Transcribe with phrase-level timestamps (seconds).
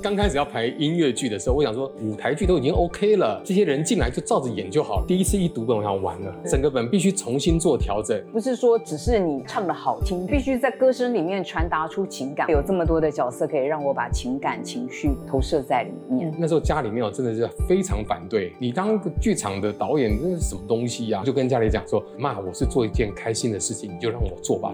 [0.00, 5.04] 刚开始要排音乐剧的时候，我想说舞台剧都已经 OK 了，这些人进来就照着演就好了。
[5.08, 8.16] 第一次一读本，我想完了，整个本必须重新做调整。
[8.32, 12.48] 不是说只是你唱的好听，必须在歌声里面传达出情感。
[12.48, 16.32] 有这么多的角色可以让我把情感情绪投射在里面。
[16.38, 21.24] 那时候家里面我真的是非常反对你当个剧场的导演，那是什么东西呀？
[21.24, 24.72] 就跟家里讲说，妈，我是做一件开心的事情，你就让我做吧。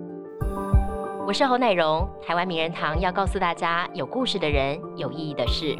[1.26, 5.74] 我是侯乃荣，台湾名人堂要告诉大家有故事的人，有意义的事。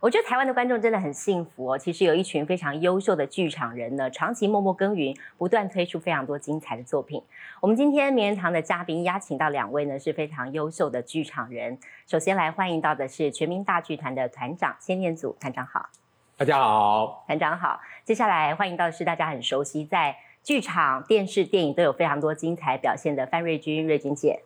[0.00, 1.76] 我觉得台湾的观众真的很幸福哦。
[1.76, 7.20] 其实有一群非常优秀的剧场人呢，长期默默耕耘，不断推出非常多精彩的作品。
[7.60, 11.76] 我们今天名人堂的嘉宾邀请到两位呢，是非常优秀的剧场人。
[12.06, 15.88] 首先来欢迎到的是全民大剧团的团长先念祖团长好。
[16.36, 17.80] 大家好，团长好。
[18.08, 24.44] 接下来欢迎到的是大家很熟悉，在剧场、电视、电影都有非常多精彩表现的范瑞君、瑞君姐。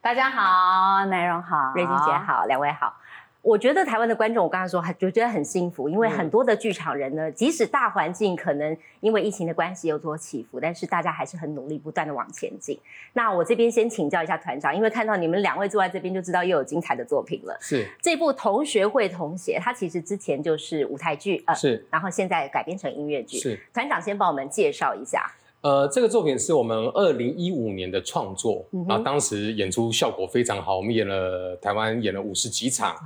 [0.00, 2.94] 大家好，南荣好，瑞君姐好，两位好。
[3.42, 12.78] 我觉得台湾的观众，我刚才说，就觉得很幸福，因为很多的剧场人呢，即使大环境可能因为疫情的关系有所起伏，但是大家还是很努力，不断的往前进。
[13.14, 17.58] 那我这边先请教一下团长，因为看到你们两位坐在这边，就知道又有精彩的作品了。
[17.60, 23.38] 是这部《同学会同写》，它其实之前就是舞台剧，呃，是，然后现在改编成音乐剧。
[23.38, 25.28] 是团长先帮我们介绍一下。
[25.62, 32.96] 呃，这个作品是我们二零一五年的创作，然后当时演出效果非常好，我们演了台湾演了五十几场。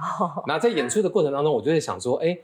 [0.46, 2.36] 那在演出的过程当中，我就在想说，哎，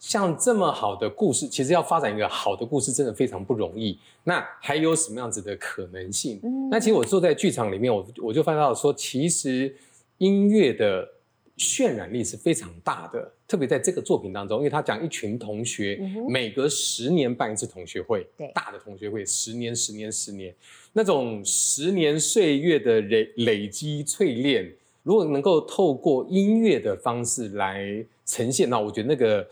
[0.00, 3.98] 像这么好的故事，其实要发展一个好的故事，真的非常不容易。
[4.24, 6.40] 那还有什么样子的可能性？
[6.70, 9.76] 那其实我坐在剧场里面，我我就发现到说，其实
[10.18, 11.08] 音乐的。
[11.56, 15.96] 渲染力是非常大的，特别在这个作品当中，因为他讲一群同学
[16.28, 20.52] 每隔十年办一次同学会，对，大的同学会，十年、十年、十年，
[20.92, 24.68] 那种十年岁月的累累积淬炼，
[25.04, 29.48] 如果能够透过音乐的方式来呈现，那我觉得那个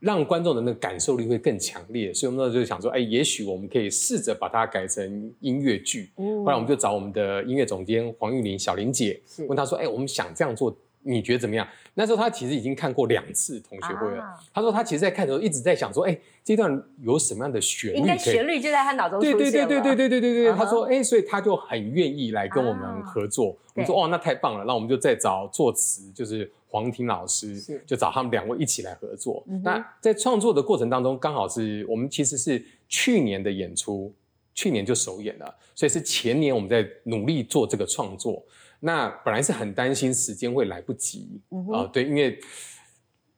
[0.00, 2.12] 让观众的那个感受力会更强烈。
[2.12, 6.10] 所以我们那时候就想说，哎，也许我们可以试着把它改成音乐剧。
[6.16, 9.18] 后来我们就找我们的音乐总监黄玉玲小玲姐，
[9.48, 10.76] 问她说，哎，我们想这样做。
[11.06, 11.68] 你觉得怎么样？
[11.96, 14.24] 那时候他其实已经看过两次同学会了。
[14.52, 17.96] 他说他其实，在看的时候一直在想说，哎，这段有什么样的旋律？
[17.96, 20.52] 应该旋律就在他脑中出现对对对对对对对对对。
[20.52, 23.56] 他说，哎，所以他就很愿意来跟我们合作。
[23.74, 29.44] 我们说，哦，那太棒了，那我们就再找作词，就是黄婷老师，就找他们两位一起来合作。
[29.62, 34.12] 那在创作的过程当中，刚好是我们其实是去年的演出，
[34.52, 38.42] 去年就首演了，所以是前年我们在努力做这个创作。
[38.86, 41.40] 那本来是很担心时间会来不及
[41.72, 42.38] 啊，对，因为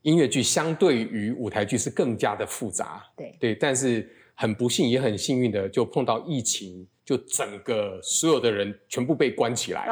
[0.02, 3.36] 音乐剧相对于舞台剧是更加的复杂，对。
[3.38, 9.86] 对，但是很不幸也很幸运的就碰到疫情，就整个所有的人全部被关起来，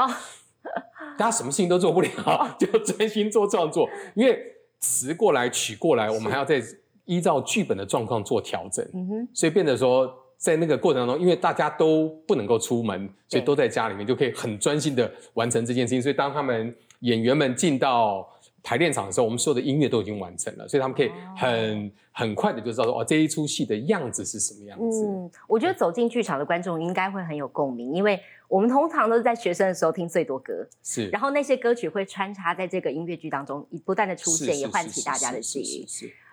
[1.17, 4.37] 大家什么事情都做不了， 就专心做创作，因为
[4.81, 6.61] 词过来曲过来，我们还要再
[7.05, 8.85] 依照剧本的状况做调整，
[9.33, 10.24] 所以变得说。
[10.45, 16.03] 在那个过程当中，因为大家都不能够出门，所以都在家里面就可以很专心的完成这件事情。
[16.03, 18.29] 所以当他们演员们进到
[18.63, 25.07] 排练场的时候，我们所有的音乐都已经完成了，所以他们可以很很快的就知道说哦，这一出戏的样子是什么样子。
[25.07, 35.87] 嗯，我觉得走进剧场的观众应该会很有共鸣，因为我们通常都是在学生的时候听最多歌，是，然后那些歌曲会穿插在这个音乐剧当中，不断的出现，也唤起大家的记忆。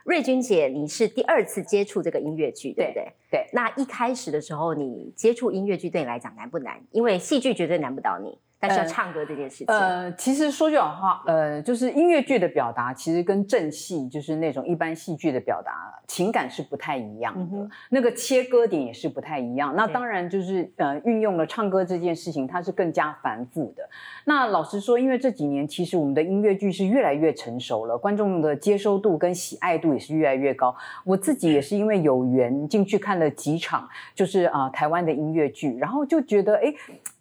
[0.03, 3.13] 瑞君姐，你是第二次接触这个音乐剧，对不对？
[3.29, 3.49] 对。
[3.53, 6.83] 那一开始的时候，你接触音乐剧对你来讲难不难？
[6.91, 8.37] 因为戏剧绝对难不倒你。
[8.61, 19.75] 但是要唱歌这件事情，呃，其实说句好话，呃，就是音乐剧的表达，其实跟正戏就是那种一般戏剧的表达情感是不太一样的，那个切割点也是不太一样。
[19.75, 23.81] 那当然就是呃，运用了唱歌这件事情，它是更加繁复的。
[24.25, 30.75] 那老实说，因为这几年其实我们的音乐剧是越来越成熟了，观众的接收度跟喜爱度也是越来越高。
[31.03, 36.71] 我自己也是因为有缘进去看了几场，就是啊台湾的音乐剧，然后就觉得哎。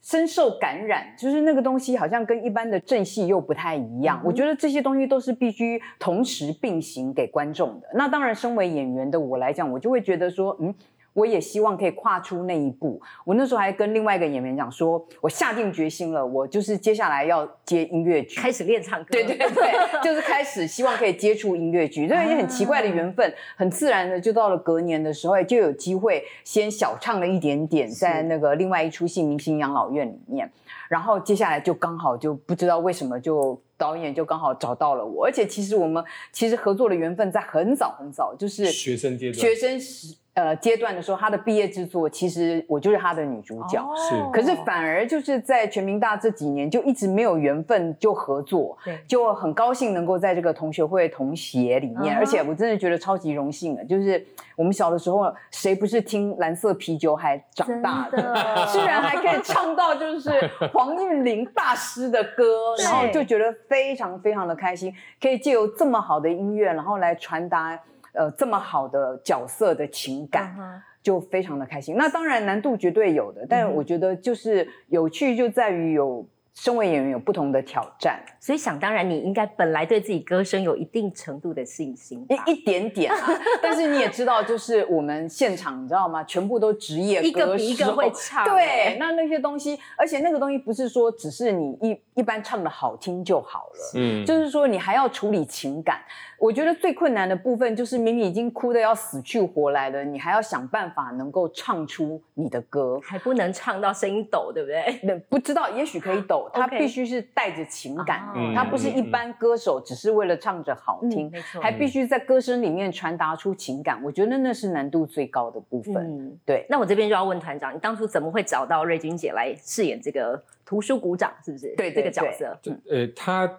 [0.00, 4.20] 深受感染，就是那个东西好像跟一般的正戏又不太一样。
[4.24, 7.88] 我觉得这些东西都是必须同时并行给观众的。
[7.94, 10.74] 那当然，身为演员的我来讲，我就会觉得说，嗯。
[11.12, 13.00] 我也希望可以跨出那一步。
[13.24, 19.06] 我那时候还跟另外一个演员讲说，我下定决心了，我就是接下来要接音乐剧，开始练唱歌。
[19.10, 22.06] 对对对，就是开始希望可以接触音乐剧。
[22.06, 30.50] 这也很奇怪的缘分，很自然的就到了隔年的时候，就有机会先小唱了一点点，在那个另外一出戏《明星养老院》里面。
[30.88, 40.16] 然后接下来就刚好就不知道为什么就导演就刚好找到了我，而且其实我们其实合作的缘分在很早很早，就是学生阶段，学生时。
[40.34, 44.14] 呃阶段的时候，他的毕业之作其实我就是他的女主角，是。
[44.32, 48.98] 可是反而就是在全民大这几年就一直没有缘分就合作，对。
[49.08, 54.24] 就很高兴能够在这个同学会同协里面，嗯而且我真的觉得超级荣幸的，就是
[54.56, 58.34] 我们小的时候谁不是听蓝色啤酒还长大真的？
[58.72, 60.30] 居然还可以唱到就是
[60.72, 67.78] 黄韵玲大师的歌，然后就觉得非常非常的开心，可以借由这么好的音乐，然后来传达
[68.12, 70.54] 呃这么好的角色的情感。
[70.58, 71.96] 嗯就非常的开心。
[71.96, 83.28] 那当然难度绝对有的，但我觉得就是有趣就在于有身为演员有不同的挑战，所以想当然，你应该本来对自己歌声有一定程度的信心，一一点点啊。
[83.62, 86.22] 但是你也知道，就是我们现场你知道吗？
[86.24, 93.92] 全部都职业一个一个会唱对欸，那那些东西，而且那个东西不是说只是你一一般唱的好听就好了。
[93.94, 96.00] 嗯，就是说，你还要处理情感。
[96.38, 102.98] 我觉得最困难的部分就是，明明已经哭的要死去活来了，你还要想办法能够唱出你的歌。
[103.02, 105.00] 还不能唱到声音抖，对不对？
[105.02, 114.02] 那 不知道，也许可以抖，他必须是带着情感，哦他不是一般歌手只是为了唱着好听，嗯没错还必须在歌声里面传达出情感。
[114.02, 115.94] 我觉得那是难度最高的部分。
[115.96, 121.32] 嗯，对，那我这边就要问团长，你当初怎么会找到瑞君姐来饰演这个图书股长？
[121.44, 121.74] 是不是？
[121.76, 122.58] 对对这个角色。
[122.62, 123.50] 就呃，他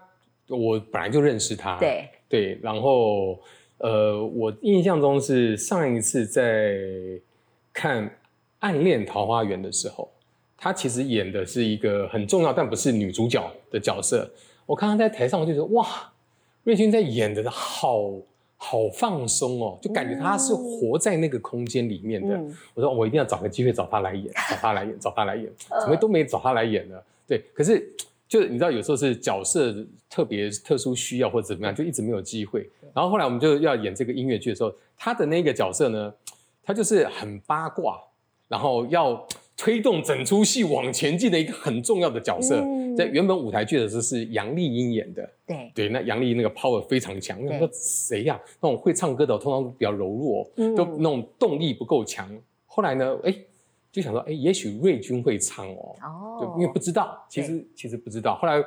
[0.48, 3.40] 我本来就认识他，对，对，然后
[3.78, 6.76] 呃，我印象中是上一次在
[7.74, 8.06] 看
[8.60, 10.12] 《暗恋桃花源》的时候，
[10.64, 14.30] 他其实演的是一个很重要但不是女主角的角色。
[14.68, 15.88] 我看她在台上，我就觉得哇，
[16.66, 18.12] 瑞君在演的好
[18.58, 22.36] 好放松哦，就感觉她是活在那个空间里面的。
[22.36, 26.96] 嗯我说我一定要找个机会找她 来演，找她来演，找她来演，呃怎么都没找她来演呢？
[27.28, 27.92] 对，可是
[28.28, 29.76] 就是你知道，有时候是角色
[30.12, 32.70] 特别特殊需要或者怎么样，就一直没有机会。
[32.94, 36.14] 然后后来我们就要演这个音乐剧的时候，他的那个角色呢，
[36.64, 38.00] 他就是很八卦，
[38.48, 39.26] 然后要
[39.62, 42.60] 推动整出戏往前进的一个很重要的角色。
[42.62, 47.42] 嗯在原本舞台剧的时候是杨丽英演的，对，对，那杨丽那个 power 非常强。
[47.42, 52.30] 我想说谁呀、那种会唱歌的通常都比较柔弱，嗯都那种动力不够强。
[52.66, 53.34] 后来呢，哎，
[53.94, 55.96] 就想说，哎，也许瑞君会唱哦，
[56.38, 58.36] 对哦，，因为不知道，其实其实不知道。
[58.36, 58.62] 后来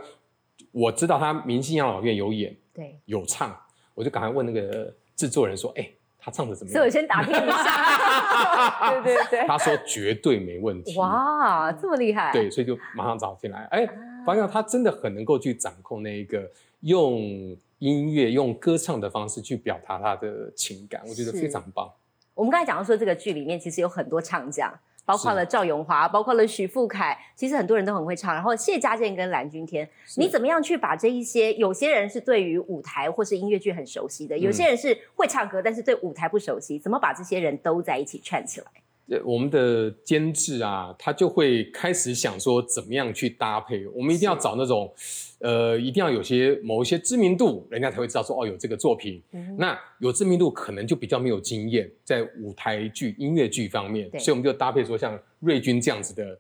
[0.73, 3.55] 我知道他明星养老院有演对，有唱，
[3.95, 5.87] 我就赶快问那个制作人说，哎，
[6.25, 6.91] 他唱的怎么样所以我？
[6.91, 9.03] 先打听一下。
[9.03, 10.97] 对对对，他说绝对没问题。
[10.97, 12.33] 哇，这么厉害！
[12.33, 13.87] 对，所以就马上找进来，哎，
[14.25, 16.51] 发现他真的很能够去掌控那一个
[16.81, 17.21] 用
[17.79, 21.91] 音乐、用歌唱的方式去表达他的情感，我觉得非常棒。
[22.33, 24.73] 我们刚才讲到说，这个剧里面其实有很多唱将，
[25.05, 28.33] 包括了赵咏华，包括了许富凯，其实很多人都很会唱。
[28.35, 31.53] 然后谢家健跟蓝钧天，你怎么样去把这一些？
[31.55, 38.67] 有些人是对于舞台或是音乐剧很熟悉的，有些人是会唱歌，但是对舞台不熟悉，怎么把这些人都在一起串起来？
[39.09, 43.87] 呃我们的监制啊，他就会开始想说怎么样去搭配。
[43.89, 44.91] 我们一定要找那种，
[45.39, 49.23] 呃，一定要有些某一些知名度，人家才会知道说哦有这个作品。
[49.33, 56.39] 嗯那有知名度可能就比较没有经验在舞台剧、音乐剧方面，所以我们就搭配说像瑞君这样子的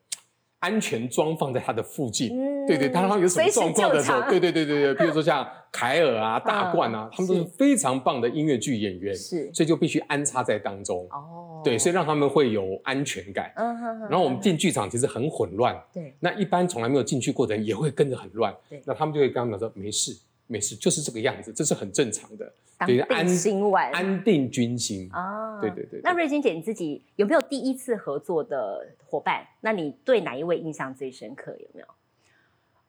[0.64, 2.30] 安全装放在他的附近。
[2.32, 2.66] 嗯。
[2.66, 9.52] 对对，当它有什么状况的时候对对对对对， 比如说像凯尔啊、大冠啊，他们都是是非常棒的音乐剧演员，是。
[9.52, 11.06] 所以就必须安插在当中。
[11.10, 13.52] 哦，对，所以让他们会有安全感。
[13.56, 16.14] 嗯哼哼然后我们进剧场其实很混乱，对。
[16.20, 18.54] 那一般从来没有进去过的人也会跟着很乱。
[18.70, 18.82] 对。
[18.86, 20.16] 那他们就会跟他们讲说没事
[20.46, 25.08] 没事，就是这个样子，这是很正常的，当对，安心丸安定军心。
[25.12, 29.46] 啊对对对对那瑞金姐你自己有没有第一次合作的伙伴？
[29.60, 31.52] 那你对哪一位印象最深刻？
[31.52, 31.86] 有没有？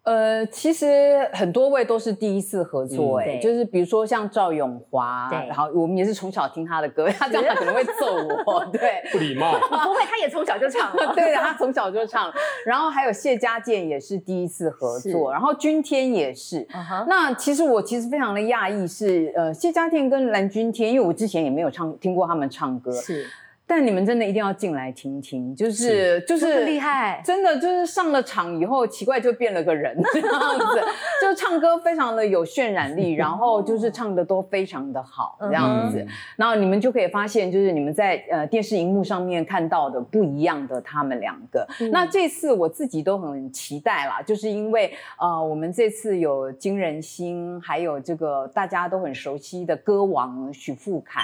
[0.06, 9.02] 呃，其实很多位都是第一次合作、嗯哎、对就是比如说像赵永华，对然后我们也是从小听他的歌，他这样他可能会揍我， 对。
[9.12, 11.14] 不礼貌， 不会，他也从小就唱了。
[11.16, 12.32] 对，他从小就唱，
[12.66, 16.68] 然后还有谢家健也是第一次合作，然后君天也是。
[17.08, 23.26] 那其实我其实非常的讶异是，呃，谢家健跟蓝君天，因为我之前也没有唱听过他们唱歌，是，
[23.68, 27.22] 但你们真的一定要进来听听，就是就是厉害。
[27.26, 30.82] 真的就是上了场以后，奇怪就变了个人 这样子，
[31.22, 36.08] 就唱歌非常的有渲染力， 然后就是唱的都非常的好这样子，嗯。
[36.36, 41.68] 然后你们就可以发现，就是你们在呃电视荧幕上面看到的不一样的他们两个。
[41.80, 41.90] 嗯。
[41.92, 51.24] 那这次我自己都很期待啦，就是因为呃我们这次有金仁心，还有这个大家都很熟悉的歌王许富凯，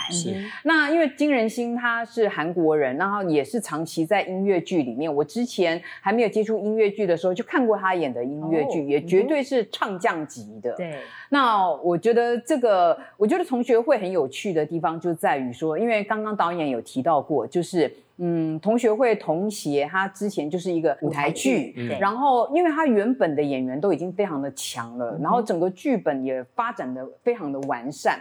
[0.64, 5.14] 那因为金仁心他是韩国人，然后也是长期在音乐剧里面。
[5.14, 10.72] 我之前还没有接触音乐剧的时候，就看过他演的音乐剧，也绝对是唱将级的。
[10.74, 10.96] 对。
[11.30, 17.92] 那我觉得这个，我觉得同学会很有趣的地方就在于说，因为刚刚导演有提到过，就是。
[18.24, 28.20] 嗯，同学会同协，他之前就是一个舞台剧，然后因为他原本的演员都已经非常的强了，然后整个剧本也发展的非常的完善。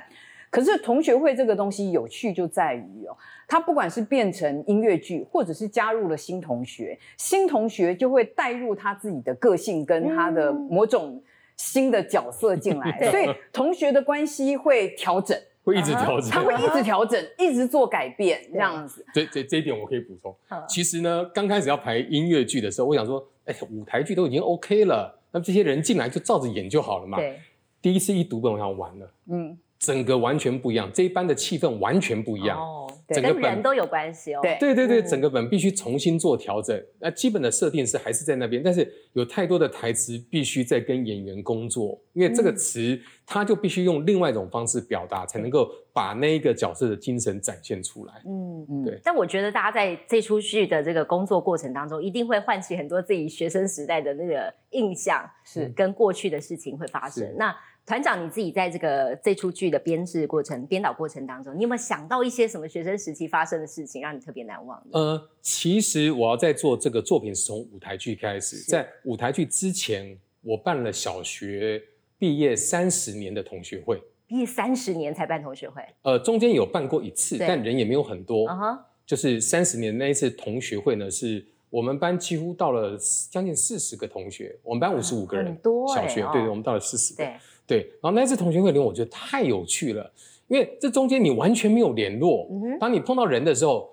[0.50, 3.16] 可是同学会这个东西有趣就在于哦，
[3.46, 11.22] 他不管是变成音乐剧，或者是加入了新同学，新同学就会带入他自己的个性跟他的某种
[11.56, 15.38] 新的角色进来， 所以同学的关系会调整。
[15.62, 19.04] 会一直调整，他会一直调整，一直做改变，这样子。
[19.12, 20.34] 这这这一点我可以补充。
[20.66, 27.18] 其实呢，刚开始要排音乐剧的时候，我想说，哎，舞台剧都已经 OK 了，那这些人进来就照着演就好了嘛。
[27.18, 27.38] 对。
[27.82, 29.12] 第一次一读本，我想完了。
[29.28, 29.58] 嗯。
[29.80, 32.60] 整个完全不一样，这一班的气氛完全不一样。
[32.60, 34.40] 哦，整个人都有关系哦。
[34.42, 36.78] 对对对对，整个本必须重新做调整。
[36.98, 48.12] 那基本的设定是还是在那边，但是有太多的台词必须在跟演员工作，因为这个词他就必须用另外一种方式表达，才能够把那一个角色的精神展现出来。
[48.26, 49.00] 嗯嗯，对。
[49.02, 57.34] 但我觉得大家在这出剧的这个工作过程当中，一定会唤起很多自己学生时代的那个印象，是跟过去的事情会发生。
[57.38, 57.56] 那
[57.90, 64.96] 团长，你自己在这个这出剧的编制过程、编导过程当中，你有没有想到一些什么学生时期发生的事情，让你特别难忘的？
[64.96, 71.82] 呃，其实我要在做这个作品是从舞台剧开始，在舞台剧之前，我办了小学
[72.16, 75.82] 毕业三十年的同学会，毕业三十年才办同学会。
[76.02, 78.46] 呃，中间有办过一次，但人也没有很多。
[79.04, 82.96] 就是三十年那一次同学会呢，是我们班几乎到了
[83.32, 87.24] 将近四十个同学，我们班五十五个人，很多小学对对，我们到了四十个。
[87.24, 87.34] 对。
[87.70, 90.12] 对，然后那次同学会里，我觉得太有趣了，
[90.48, 92.48] 因为这中间你完全没有联络。
[92.80, 93.88] 当你碰到人的时候，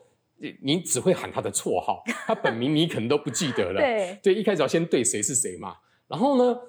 [0.63, 3.77] 你只会喊他的绰号，他本名你可能都不记得了。
[3.79, 5.75] 对，对，一开始要先对谁是谁嘛。
[6.07, 6.59] 然后呢，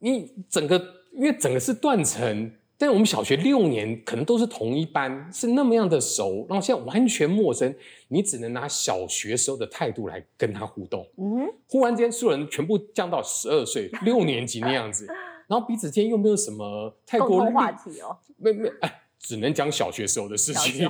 [0.00, 0.76] 你整个
[1.12, 7.72] 因为整个是断层，但我们小学六年可能都是同一班，是那么样的熟，然后现在完全陌生，
[8.08, 11.06] 你只能拿小学时候的态度来跟他互动。
[11.18, 15.06] 嗯，忽然间所有人全部降到十二岁六年级那样子。
[15.46, 20.88] 然后彼此间又没有什么太多话题哦，没没哎，只能讲小学时候的事情。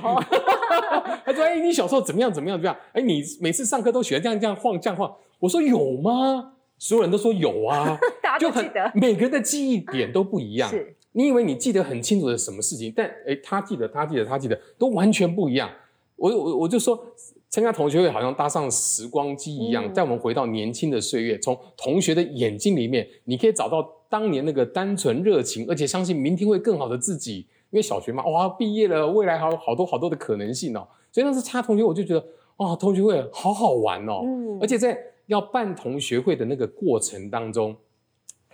[1.25, 2.31] 他说：“哎，你小时候怎么样？
[2.31, 2.57] 怎么样？
[2.57, 2.75] 怎么样？
[2.93, 8.91] 哎，你每次上课都喜欢这样这样晃这样晃。”我说：“有吗？”所有人都说有啊， 大家都记得。
[8.95, 10.69] 每个人的记忆点都不一样。
[10.69, 15.69] 是，你以为你记得很清楚的什么事情，但哎，他记得，他记得，他记得，都完全不一样。
[16.15, 17.05] 我我我就说。
[17.49, 21.37] 参加同学会好像搭上时光机一样，带我们回到年轻的岁月。
[21.37, 27.47] 从同学的眼睛里面，你可以找到当年那个单纯热情，而且相信明天会更好的自己。
[27.71, 30.87] 因为小学嘛，哇，毕业了，未来还有好多好多的可能性哦。
[31.11, 32.23] 所以那次参加同学，我就觉得，
[32.57, 34.21] 哇，同学会好好玩哦。
[34.23, 34.59] 嗯。
[34.61, 37.75] 而且在要办同学会的那个过程当中，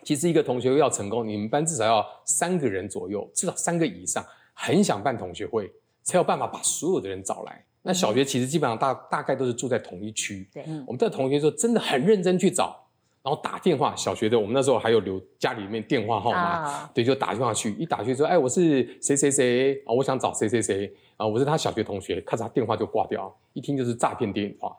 [0.02, 5.70] 其实一个同学会要成功，你们班至少要三个人左右，至少三个以上，很想办同学会，
[6.04, 7.66] 才有办法把所有的人找来。
[7.82, 10.48] 那小学其实基本上大大概都是住在同一区。
[10.54, 12.88] 对，我们的同学说真的很认真去找，
[13.30, 13.96] 然后打电话。
[13.96, 17.74] 小学的我们那时候还有留家里面电话号码，对，就打电话去。
[17.74, 22.22] 一打去说，哎，我是谁谁谁啊，我想找谁谁谁啊，我是他小学同学。
[22.22, 24.74] 看他电话就挂掉，一听就是诈骗电话。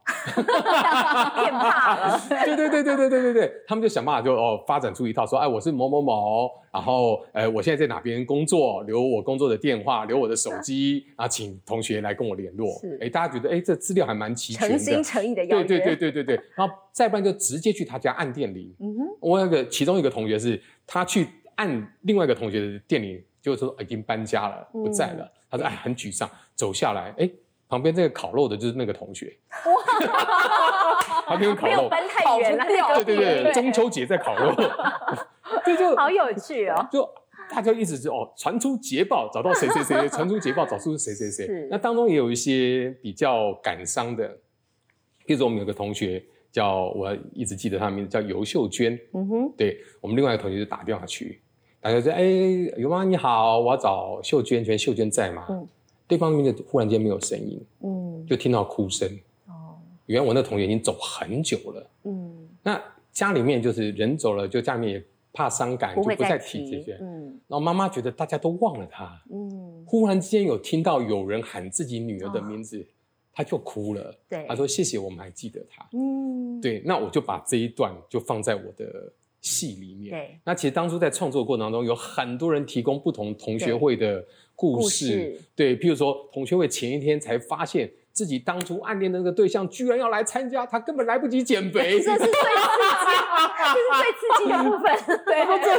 [1.36, 2.18] 变怕了。
[2.30, 6.50] 对对对对对对对对，他们就想办法就哦发展出一套说，哎，我是某某某。
[6.72, 8.82] 然后，呃，我现在在哪边工作？
[8.84, 12.70] 留我工作的电话，留我的手机，啊请同学来跟我联络。
[12.80, 16.40] 是，哎，大家觉得，哎，这资料还蛮齐全的，诚心诚意的要对对对对对对。
[16.54, 18.74] 然后再不然就直接去他家按电铃。
[18.80, 19.06] 嗯哼。
[19.20, 25.30] 我有个其中一个同学是，他去按另外一个同学的电铃，就是说已经搬家了，不在了。
[25.50, 27.28] 他说，哎，很沮丧，走下来，哎，
[27.68, 29.36] 旁边这个烤肉的就是那个同学。
[29.66, 29.70] 哇！
[31.26, 32.64] 旁边烤肉，搬太远了。
[33.04, 34.54] 对对对，中秋节在烤肉。
[35.64, 36.88] 这就好有趣哦！
[36.90, 37.08] 就
[37.50, 41.68] 大家一直就哦，传出捷报，找到谁谁谁，传出捷报，找出谁谁谁。
[41.70, 44.28] 那当中也有一些比较感伤的，
[45.26, 48.98] 譬如说我们有个同学叫我一直记得他的名字叫尤秀娟。
[49.12, 51.40] 嗯哼，对我们另外一个同学就打电话去，
[51.80, 52.22] 打电话说：“哎，
[52.76, 55.66] 尤妈你好，我要找秀娟，娟秀娟在吗？”嗯，
[56.06, 59.08] 对方那边忽然间没有声音，嗯，就听到哭声。
[59.46, 61.90] 哦，原来我那同学已经走很久了。
[62.04, 62.80] 嗯，那
[63.12, 65.04] 家里面就是人走了，就家里面也。
[65.32, 66.98] 怕伤感，就不再提这些。
[67.00, 69.22] 嗯，然后妈妈觉得大家都忘了她。
[69.30, 72.84] 嗯，忽然之间有听到有人喊自己女儿的名字，
[73.32, 74.12] 他就哭了。
[74.28, 80.10] 对，他说：“谢谢，我们还记得他。”嗯，对，那我就把这一段就放在我的戏里面。
[80.10, 85.40] 对，那其实当初在创作过程当中，有很多人提供不同同学会的故事。
[85.54, 92.36] 对，譬如说同学会前一天才发现自己当初暗恋的那个对象居然要来参加，他根本来不及减肥， 这是最刺激，
[93.58, 95.24] 这是最刺激的部分。
[95.24, 95.70] 对，我这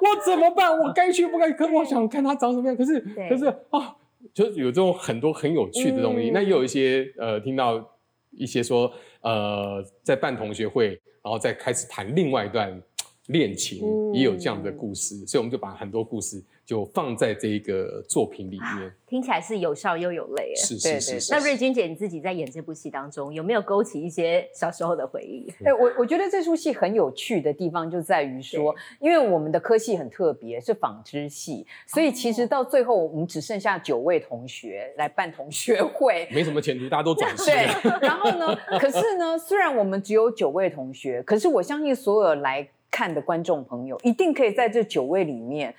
[0.00, 0.76] 我怎么办？
[0.76, 1.52] 我该去不该？
[1.52, 3.94] 可我想看他长什么样，可是可是啊，
[4.32, 6.30] 就有这种很多很有趣的东西。
[6.30, 7.96] 那也有一些呃，听到
[8.32, 10.88] 一些说呃，在办同学会，
[11.22, 12.82] 然后再开始谈另外一段
[13.26, 16.42] 恋情，也有这样的故事，所以我们就把很多故事。
[16.66, 20.54] 就放在这一个作品里面，听起来是有笑又有泪。
[20.56, 21.30] 是是是。
[21.30, 25.46] 那瑞君姐，你自己在演这部戏当中，有没有勾起一些小时候的回忆？
[25.62, 37.50] 哎，我我觉得这出戏很有趣的地方就在于说，因为我们的科系很特别，是纺织系，所以其实到最后我们只剩下九位同学来办同学会，没什么前途，大家都转系。
[37.50, 37.66] 对。
[38.00, 45.74] 然后呢，可是呢，虽然我们只有九位同学，可是我相信所有来看的观众朋友，一定可以在这九位里面。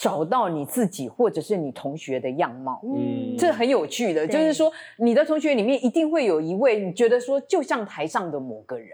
[0.00, 8.90] 找到你自己或者是你同学的样貌，嗯，这很有趣的，就是说你的同学里面一定会有一位，你觉得说就像台上的某个人，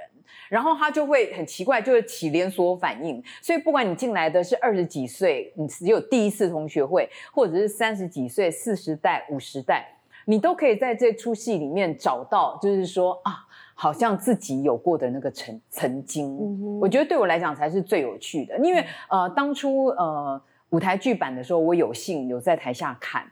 [0.49, 3.23] 然后他就会很奇怪，就会起连锁反应。
[3.43, 9.87] 所以不管你进来的是二十几岁，你只有第一次同学会，或者是三十几岁、四十代、五十代，
[10.25, 13.45] 你都可以在这出戏里面找到，就是说啊，
[13.75, 16.81] 好像自己有过的那个曾曾经。
[16.81, 20.41] 我觉得对我来讲才是最有趣的，因为呃，当初呃。
[20.71, 23.25] 舞台剧版的时候，我有幸有在台下看，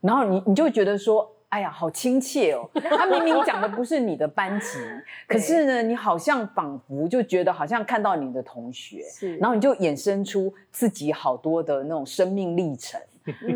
[0.00, 2.70] 然后你你就觉得说，哎呀，好亲切哦。
[2.96, 4.78] 他明明讲的不是你的班级，
[5.26, 13.00] 可是呢，你好像仿佛就觉得好像看到你的同学，是，然后你就衍生出自己好多的那种生命历程。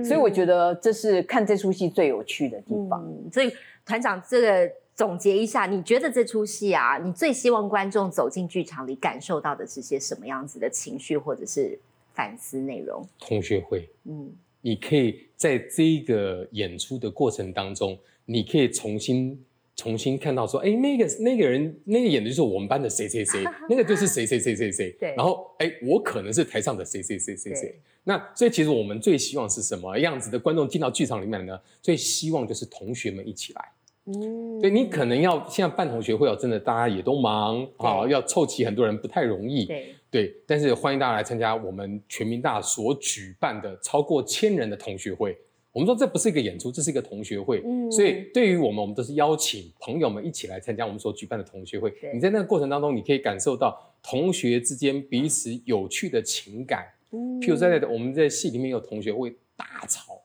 [0.05, 3.09] 所以我觉得这是看这出戏最有趣的地方。
[3.33, 3.53] 所以
[3.87, 11.81] 团长，这个总结一下，你觉得这出戏啊，你最希望观众走进剧场里感受到的是些什么样子的情绪，或者是？
[12.15, 19.41] 反思内容，同学会，嗯，你可以在这个演出的过程当中，你可以重新
[19.77, 31.57] 重新看到说，哎，那个那个人，那个演的就是我们班的谁谁谁， 那个就是谁谁谁谁谁，对，然后哎，我可能是台上的谁谁谁谁谁，那所以其实我们最希望是什么样子的观众进到剧场里面呢？
[31.81, 33.65] 最希望就是同学们一起来。
[34.09, 39.67] 嗯，对你可能要现在办同学会哦，真的大家也都忙啊，要凑齐很多人不太容易。
[39.67, 45.37] 对对，但是欢迎大家来参加我们全民大所举办的超过千人的同学会。
[45.71, 47.63] 我们说这不是一个演出，这是一个同学会。
[47.65, 51.93] 嗯，所以对于我们，我们都是邀请朋友们一起来参加我们所举办的同学会。
[52.15, 56.87] 你在那个过程当中，你可以感受到同学之间彼此有趣的情感。
[57.11, 60.23] 嗯，譬如在我们在戏里面有同学会大吵、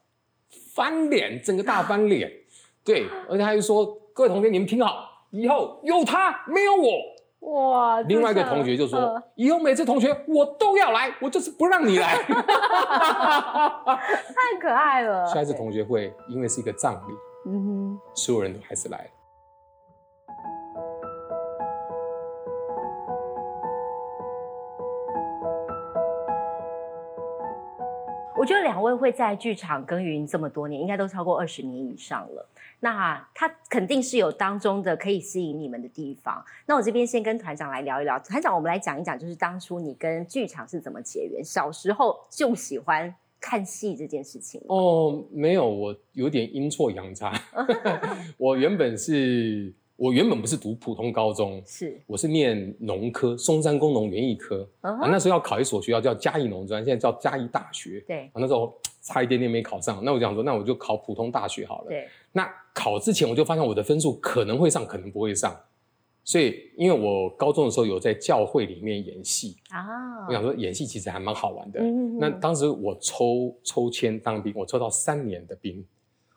[0.74, 2.32] 翻脸，整个大翻脸。
[2.84, 6.90] 对，而且他就说：“各位同学，你们听好，以后有他没有我。”
[7.44, 8.00] 哇！
[8.02, 12.14] 另外一个同学就说：“以后每次同学我都要来，我就是不让你来。
[12.24, 12.32] ”太
[14.58, 15.26] 可爱了。
[15.26, 17.12] 下一次同学会，因为是一个葬礼，
[17.46, 19.04] 嗯哼，所有人都还是来了。
[28.36, 32.46] 我觉得两位会在剧场耕耘这么多年，应该都超过二十年以上了。
[32.84, 36.44] 那他肯定是有当中的可以吸引你们的地方。
[36.66, 38.18] 那我这边先跟团长来聊一聊。
[38.18, 41.42] 团长，我们来讲一讲，就是当初你跟剧场是怎么结缘？
[41.42, 44.60] 小时候就喜欢看戏这件事情。
[44.66, 47.32] 哦，没有，我有点阴错阳差。
[48.36, 49.72] 我原本是。
[49.96, 54.68] 我原本不是读普通高中，是我是念农科，松山工农园艺科。
[54.80, 58.02] 啊，那时候要考一所学校叫嘉义农专，现在叫嘉义大学。
[58.04, 61.88] 对，那时候差一点点没考上，那我想说，那我就考普通大学好了。
[61.90, 65.54] 对，那考之前我就发现我的分数可能会上，可能不会上，
[66.24, 71.80] 所以因为我高中的时候有在教会里面演戏啊，我想说演戏其实还蛮好玩的。
[72.18, 75.86] 那当时我抽抽签当兵，我抽到三年的兵。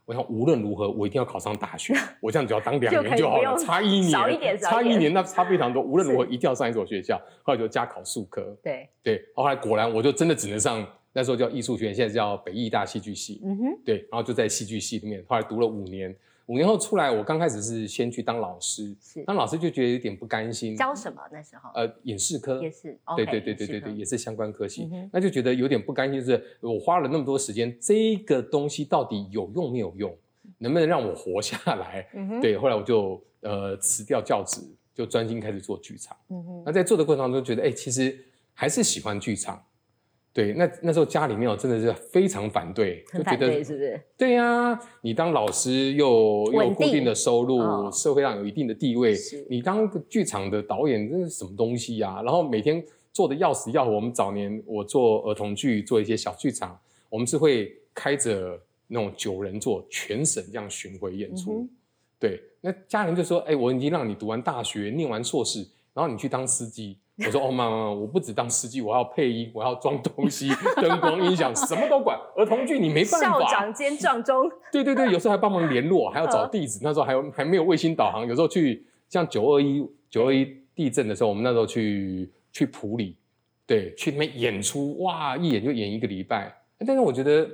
[0.04, 1.94] 我想无论如何，我一定要考上大学。
[2.22, 4.12] 我这样只要当两年就好了，差一年，
[4.58, 5.84] 差一年那差非常多。
[5.84, 7.22] 无论如何，一定要上一所学校。
[7.44, 8.56] 后来就加考数科。
[8.64, 13.42] 对对，后来果然我就真的只能上那时候叫艺术学院，现在叫北艺大戏剧系。
[13.44, 16.16] 嗯哼，对，然后就在戏剧系里面，后来读了五年。
[16.46, 20.78] 五年后出来，我刚开始是先去当老师，当老师就觉得有点不甘心。
[20.78, 21.70] 教什么那时候？
[21.76, 24.90] 呃，影视科也是，对对对对对对，也是相关科系。
[25.12, 30.16] 那就觉得有点不甘心，就是我花了那么多时间，这个东西到底有用没有用？
[30.60, 32.08] 能不能让我活下来？
[32.42, 34.62] 对，后来我就呃辞掉教职，
[34.96, 36.16] 就专心开始做剧场。
[36.30, 38.18] 嗯那在做的过程当中，觉得哎，其实
[38.54, 39.62] 还是喜欢剧场。
[40.38, 44.00] 对，那那时候家里面真的是非常反对，就觉得是不是？
[44.16, 47.60] 对呀，你当老师又有固定的收入，
[47.92, 49.16] 社会上有一定的地位，
[49.50, 52.22] 你当剧场的导演这是什么东西呀？
[52.24, 53.92] 然后每天做的要死要活。
[53.92, 58.62] 我们早年我做儿童剧，做一些小剧场，我们是会开着。
[58.90, 61.68] 那种九人座全省这样巡回演出，
[62.18, 65.60] 对，那家人就说：“哎，我已经让你读完大学，念完硕士，
[65.94, 70.50] 然后你去当司机。”我说：“哦，妈妈，我不止当司机，我要配音，我要装东西，
[70.82, 72.18] 灯光、音响，什么都管。
[72.36, 74.50] 儿童剧你没办法。”校长兼撞钟。
[74.72, 76.80] 对对对，有时候还帮忙联络，还要找地址。
[76.84, 83.16] 那时候还有还没有卫星导航，有时候去像九二一九二一地震的时候，我们那时候去去普里，
[83.66, 86.56] 对，去那边演出，哇，一演就演一个礼拜。
[86.86, 87.50] 但是我觉得。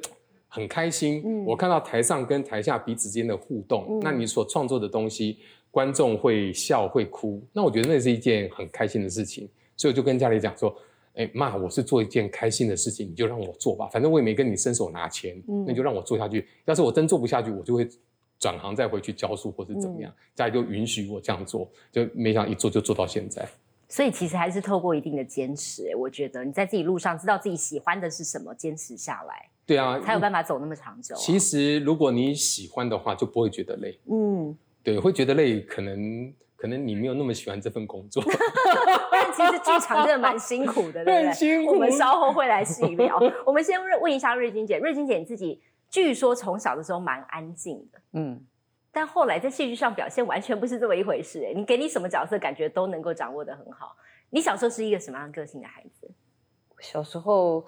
[0.55, 5.39] 很开心，我看到台上跟台下彼此间的互动，那你所创作的东西，
[5.73, 10.71] 观众会笑会哭，那我觉得那是一件很开心的事情，所以我就跟家里讲说，
[11.15, 16.47] 哎妈，我是做一件开心的事情，你就让我做吧，反正我也没跟你伸手拿钱，那你就让我做下去。
[16.65, 17.89] 要是我真做不下去，我就会
[18.37, 23.43] 转行再回去教书或是怎么样，家里就允许我这样做，就没想一做就做到现在。
[23.89, 29.49] 所以其实还是透过一定的坚持，我觉得你在自己路上知道自己喜欢的是什么，坚持下来。
[29.65, 31.15] 对啊，才有办法走那么长久。
[31.15, 33.97] 其实，如果你喜欢的话，就不会觉得累。
[34.11, 38.21] 嗯，对，会觉得累，可能可能你没有那么喜欢这份工作。
[39.11, 41.31] 但其实剧场真的蛮辛苦的，对不对？
[41.33, 41.71] 辛苦。
[41.71, 43.17] 我们稍后会来细聊。
[43.45, 48.45] 我们先问一下瑞金姐，瑞金姐你自己据说从小的时候蛮安静的，嗯，
[48.91, 51.43] 但后来在戏剧上表现完全不是这么一回事。
[51.45, 53.95] 哎，你给你什么角色，感觉都能够掌握的很好。
[54.29, 56.11] 你小时候是一个什么样个性的孩子？
[56.79, 57.65] 小时候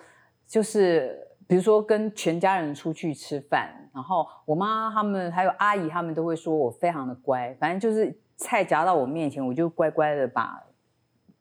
[0.48, 1.22] 就是。
[1.48, 10.64] 比如说跟全家人出去吃饭，然后我妈他们还有阿姨他们都会说我非常的乖，反正就是菜夹到我面前，我就乖乖的把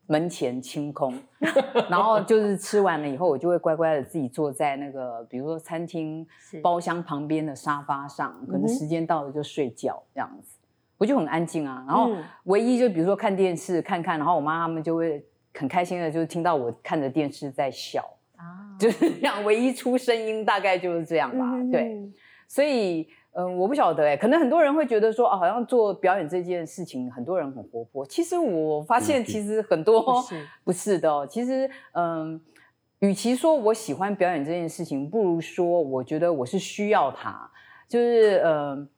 [0.06, 1.14] 门前清空，
[1.88, 6.26] 然后就是吃完了以后，我就会乖乖的自己坐在那个比如说餐厅
[6.62, 10.58] 包厢旁边的沙发上，可能时间到了就睡觉这样子，
[10.98, 11.82] 我就很安静啊。
[11.88, 12.10] 然后
[12.44, 18.04] 唯一就比如说看电视看看，然后我妈他们就会很开心的，就是听到我看着电视在笑。
[18.78, 21.44] 就是 这样，唯一出声音大概就是这样吧。
[21.70, 21.96] 对，
[22.48, 28.04] 所以嗯，我不晓得哎，可能很多人会觉得说啊，好像做表演这件事情，很多人很活泼。
[28.06, 30.22] 其实我发现，其实很多
[30.64, 31.26] 不是的哦。
[31.28, 32.40] 其实嗯，
[33.00, 37.50] 与其说我喜欢表演这件事情，不如说我觉得我是需要它。
[37.88, 38.88] 就是呃，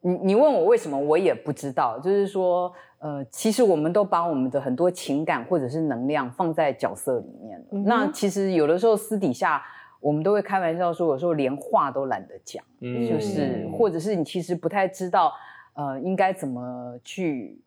[0.00, 1.98] 你你问我为什么，我也不知道。
[1.98, 2.72] 就是说。
[3.02, 9.60] 呃，其实我们都把我们的很多情感或者是能量放在角色里面那其实有的时候私底下
[9.98, 15.32] 我们都会开玩笑说，有时候连话都懒得讲，就是或者是你其实不太知道，
[15.74, 17.60] 呃，应该怎么去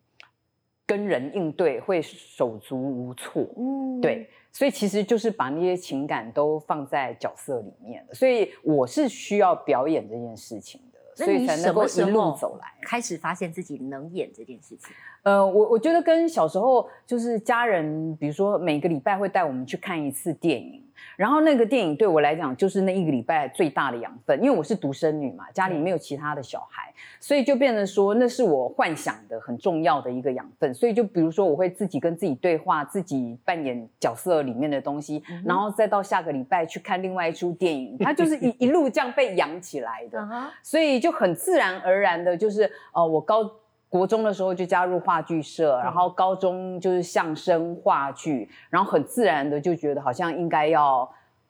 [0.86, 3.46] 跟人应对，会手足无措。
[3.58, 10.96] 嗯，对，所以其实就是把那些情感都放在角色里面所以我是需要表演这件事情的。
[11.14, 14.94] 所以才能够一路走来，开始发现自己能演这件事情。
[15.26, 20.80] 呃，我我觉得跟小时候就是家人，比如说每个礼拜会带我们去看一次电影。
[21.16, 30.72] 然后那个电影对我来讲就是那一个礼拜最大的养分，因为我是独生女嘛，家里没有其他的小孩，所以就变成说那是我幻想的很重要的一个养分。
[30.72, 40.24] 所以就比如说我会自己跟自己对话，自己扮演角色里面的东西，然后再到下个礼拜去看另外一出电影，它就是一 一路这样被养起来的，
[40.62, 43.50] 所以就很自然而然的，就是呃我高。
[43.88, 51.08] 国中的时候就加入话剧社，然后高中就是相声话剧，然后很自然的就觉得好像应该要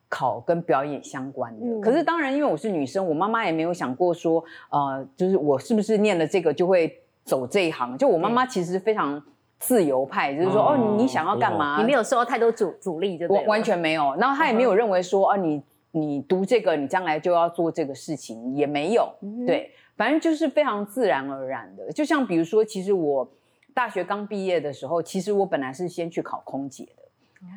[0.09, 1.81] 考跟表演相关的。
[1.81, 7.97] 可是当然，因为我是女生，我妈妈也没有想过说，呃，就是我是不是念了这个就会走这一行。
[7.97, 9.21] 就我妈妈其实非常
[9.59, 11.79] 自由派，就是说，哦，你想要干嘛？
[11.79, 14.15] 你没有受到太多阻阻力，就完完全没有。
[14.17, 15.63] 然后她也没有认为说，哦，你
[15.99, 19.13] 你读这个，你将来就要做这个事情，也没有。
[19.47, 19.73] 对。
[19.97, 23.27] 反正就是非常自然而然的，就像比如说，其实我
[23.73, 27.03] 大学刚毕业的时候，其实我本来是先去考空姐的，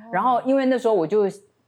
[0.10, 1.24] 然后因为那时候我就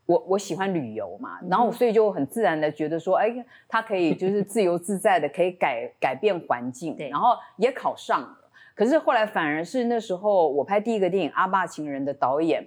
[0.06, 8.38] 我我喜欢旅游嘛，然后所以就很自然的觉得说，哎，他可以就是自由自在的可以改改变环境，然后也考上了。
[8.74, 12.66] 可是后来反而是那时候我拍第一个电影《阿爸情人》的导演，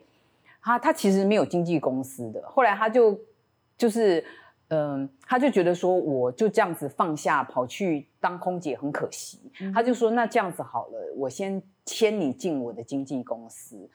[0.62, 3.20] 他他其实没有经纪公司的，后来他就
[3.78, 4.24] 就是。
[4.70, 9.40] 嗯，他就觉得说，我就这样子放下跑去当空姐很可惜。
[9.72, 13.88] 他就说，那这样子好了，我先签你进我的经纪公司。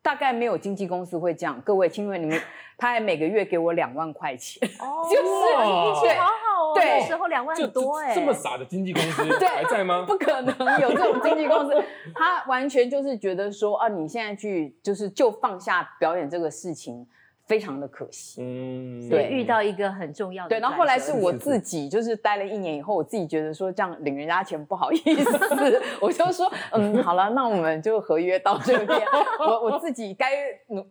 [0.00, 1.60] 大概没有经纪公司会这样。
[1.62, 2.40] 各位，请问你们，
[2.78, 6.72] 他还每个月给我两万块钱，哦，就是运气好好哦。
[6.76, 10.04] 对，那时候两万很多哎，这么傻的经纪公司 还在吗？
[10.06, 11.84] 不可能有这种经纪公司。
[12.14, 17.04] 他完全就是觉得说，啊，你现在去就是就放下表演这个事情。
[17.52, 28.98] 非常的可惜，嗯，对，遇到一个很重要的，对，然后后来是我自己，就是待了一年以后，我自己觉得说这样领人家钱不好意思， 我就说，嗯，好了，那我们就合约到这边，
[29.38, 30.30] 我我自己该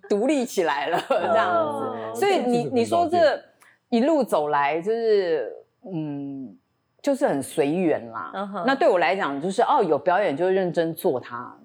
[0.08, 2.20] 独立起来了，这样子。
[2.20, 3.42] 所以你你说这
[3.90, 5.52] 一路走来，就是
[5.92, 6.56] 嗯，
[7.02, 8.64] 就是很随缘啦。
[8.68, 11.58] 那对我来讲，就是哦，有表演就认真做它，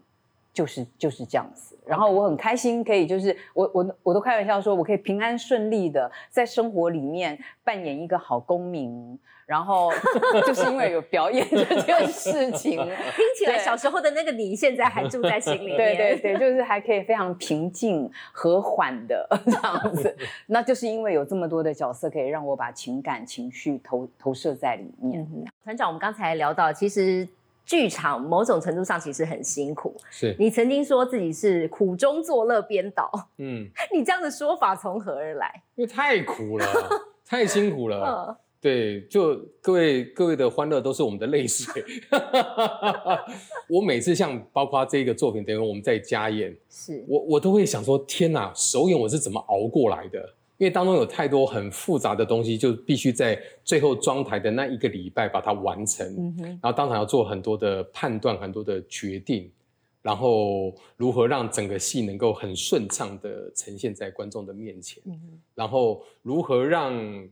[0.57, 1.79] 就是就是这样子。
[1.85, 9.19] 然后我很开心，可以就是我我我都开玩笑说，我可以平安顺利的在生活里面扮演一个好公民。
[9.45, 9.93] 然后
[10.45, 15.77] 就是因为有表演这件事情， 听起来小时候的那个你现在还住在心里面。
[15.77, 20.17] 对对对，就是还可以非常平静和缓的 这样子。
[20.47, 25.25] 那就是因为有这么多的角色，可以让我把情感情绪投投射在里面。
[25.63, 27.29] 团长，我们刚才聊到，其实
[27.67, 29.95] 剧场某种程度上其实很辛苦。
[30.09, 35.63] 是你曾经说自己是苦中作乐编导，嗯， 你这样的说法从何而来？
[35.75, 36.67] 因为太苦了，
[37.27, 38.39] 太辛苦了。
[38.59, 41.85] 对，就各位各位的欢乐都是我们的泪水。
[43.69, 50.35] 我每次像包括这个作品，等于我们在家演，是我我都会想说，天哪，首演我是怎么熬过来的？
[50.59, 56.07] 因为当中有太多很复杂的东西，就必须在最后装台的那一个礼拜把它完成。
[56.17, 59.51] 嗯然后当场要做很多的判断，很多的决定，
[60.01, 65.03] 然后如何让整个戏能够很顺畅的呈现在观众的面前。
[65.07, 67.29] 嗯然后如何让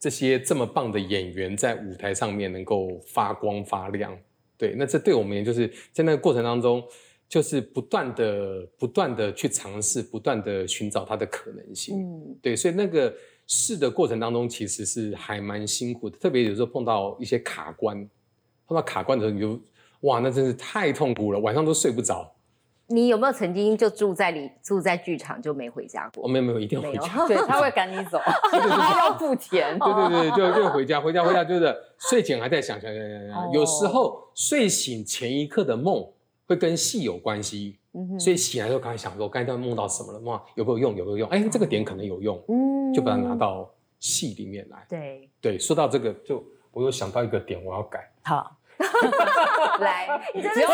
[0.00, 4.14] 这些这么棒的演员在舞台上面能够发光发亮，
[4.58, 6.82] 对，那这对我们也就是在那个过程当中，
[7.28, 13.12] 就是不断的、不断的去尝试，不断的寻找它的可能性，嗯，对，所以那个
[13.46, 17.96] 试的过程当中其实是还蛮辛苦的，特别有时候碰到一些卡关，
[18.66, 19.60] 碰到卡关的时候，你就
[20.02, 22.30] 哇，那真是太痛苦了，晚上都睡不着。
[22.86, 26.24] 你有没有曾经就住在里住在剧场就没回家过？
[26.24, 27.26] 我没有没有，一定要回家。
[27.26, 28.18] 对他会赶你走，
[28.52, 29.78] 他要付钱。
[29.78, 33.52] 对对对，就就回家，回家回家就是睡前还在想想想想想。
[33.52, 36.06] 有时候睡醒前一刻的梦
[36.46, 37.78] 会跟戏有关系，
[38.18, 40.96] 所以醒来之后刚才想说，刚才在梦到什么了梦有没有用？
[40.96, 41.28] 有没有用？
[41.30, 44.86] 哎，这个点可能有用，嗯，就把它拿到戏里面来。
[44.88, 48.12] 对对，说到这个，就我又想到一个点，我要改。
[48.22, 48.58] 好。
[49.80, 50.68] 来，只要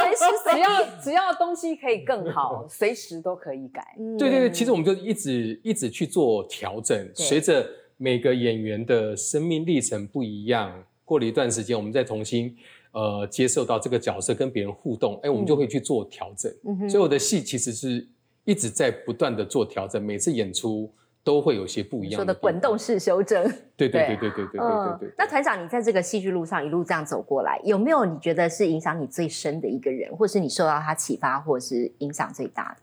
[0.54, 3.94] 只要只要东西可以更好，随时都可以改。
[4.18, 7.66] 对对对，其实我们就一直一直去做调整，随着
[7.98, 12.56] 每个演员的生命历程不一样，过了一段时间，我们再重新
[12.92, 16.52] 呃接受到这个角色跟别人互动，哎，我们就会去做调整。
[16.88, 18.06] 所以我的戏其实是
[18.44, 20.92] 一直在不断的做调整，每次演出。
[21.22, 22.18] 都会有些不一样。
[22.18, 23.44] 说的滚动式修正。
[23.76, 25.14] 对对对对对对对对对。
[25.18, 32.74] 那团长，你在这个戏剧路上一路这样走过来，有没有你觉得是影响你最深的一个人，或是你受到他启发，或是影响最大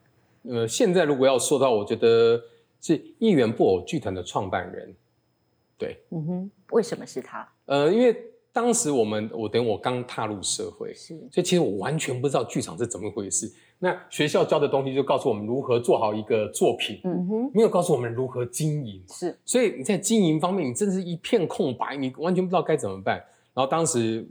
[0.43, 0.53] 的？
[0.53, 2.39] 呃，现在如果要说到，我觉得
[2.79, 4.93] 是一元布偶剧团的创办人。
[5.75, 7.51] 对，嗯哼，为什么是他？
[7.65, 8.15] 呃，因为。
[8.57, 13.47] 当时我们，我等我刚踏入社会，是，所以其实我完全不知道剧场是怎么回事。
[13.77, 18.99] 那学校教的东西就告诉我们如何做好一个作品，嗯哼，没有告诉我们如何经营。
[19.07, 23.23] 是，所以你在经营方面，你真是一片空白，你完全不知道该怎么办。
[23.53, 24.27] 然后当时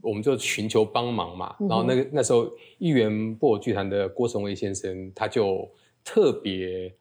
[0.00, 5.68] 我们就寻求帮忙嘛，然后那个那时候艺元布偶剧团的郭成威先生，他就
[6.04, 6.94] 特别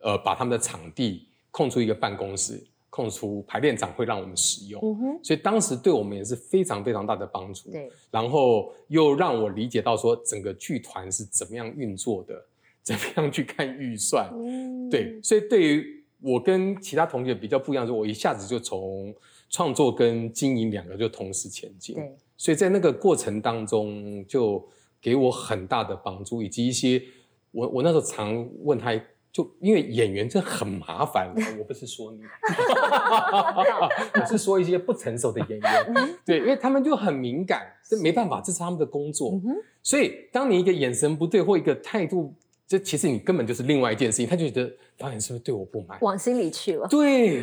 [0.00, 2.64] 呃把他们的场地空出一个办公室。
[2.94, 4.80] 空出排练场会让我们使用，
[5.20, 7.72] 所以当时对我们也是非常非常大的帮助。
[7.72, 12.40] 对，然后又让我理解到说整个剧团是怎么样运作的，
[12.84, 14.30] 怎么样去看预算。
[14.32, 19.12] 嗯，对，所以对于我跟其他同学比较不一样，是我一下子就从
[19.50, 21.96] 创作跟经营两个就同时前进。
[21.96, 24.64] 对，所以在那个过程当中就
[25.02, 27.02] 给我很大的帮助，以及一些
[27.50, 28.94] 我我那时候常问他。
[29.34, 32.20] 就因为演员这很麻烦，我不是说你，
[34.20, 39.40] 我是说一些不成熟的演员，对，因为他们就很敏感，这没办法，这是他们的工作。
[39.82, 42.32] 所以当你一个眼神不对或一个态度，
[42.68, 46.86] 这其实你根本就是另外一件事情，他就觉得导演是不是对我不满，往心里去了。
[46.86, 47.42] 对。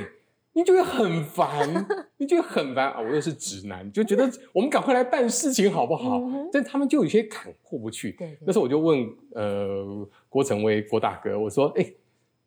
[0.54, 1.86] 你就会很烦，
[2.18, 3.00] 你就会很烦啊！
[3.00, 6.22] 我又是直男，就觉得我们赶快来办事情好不好？
[6.52, 8.18] 但他们就有些坎过不去。
[8.46, 11.94] 那时候我就问呃郭成威郭大哥，我说：“哎，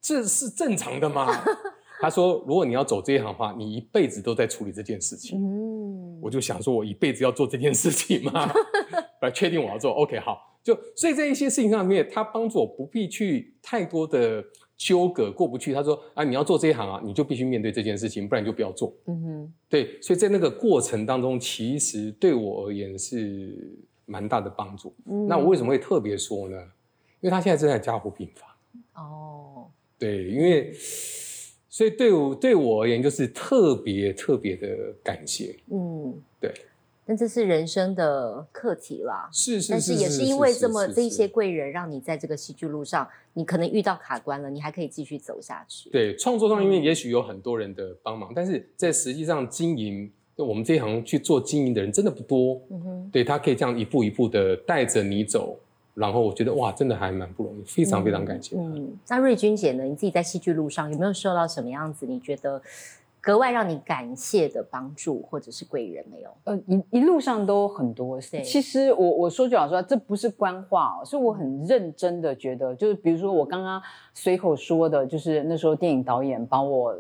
[0.03, 1.27] 这是正常的吗？”
[2.01, 8.53] 他说：“如果你要走这一行的话，你一辈子都在处理这件事情。”嗯，我就想说，我一辈子要做这件事情吗？
[9.23, 14.45] 来确定我要做，OK，好，就所以在一些事情上面，他帮助我不必去太多的。
[14.77, 18.93] 纠葛过不去，他说啊，你要做这一行啊，你就必须面对这件事情，不然你就不要做。
[19.07, 23.57] 嗯哼，对，所以在那个过程当中，其实对我而言是
[24.05, 24.93] 蛮大的帮助。
[25.29, 26.57] 那我为什么会特别说呢？
[27.21, 28.51] 因为他现在正在加护病房。
[28.95, 29.67] 哦，
[29.99, 35.57] 对，因为所以对我对我而言就是特别特别的感谢。
[35.71, 36.53] 嗯，对。
[37.07, 45.91] 但这是人生的课题啦，是是，但是也是因为这么这一些贵人，让你在这个戏剧路上，你可能遇到卡关了，你还可以继续走下去。
[45.91, 55.59] 对，创作上因为也许有很多人的帮忙，但是在实际上经营我们这一行去做经营的人真的不多，嗯哼，对他可以这样一步一步的带着你走，
[55.93, 58.57] 然后我觉得哇，真的还蛮不容易，非常非常感谢。
[58.57, 59.85] 嗯，那瑞君姐呢？
[59.85, 62.07] 你自己在戏剧路上有没有受到什么样子？
[62.07, 62.63] 你觉得？
[63.25, 66.31] 格外让你感谢的帮助，或者是贵人没有？
[66.45, 68.21] 呃，一一路上都很多。
[68.21, 73.83] 其实我我说句老实话，这不是官话哦，是我很认真的觉得，就是比如说我刚刚
[74.13, 76.95] 随口说的，就是那时候电影导演把我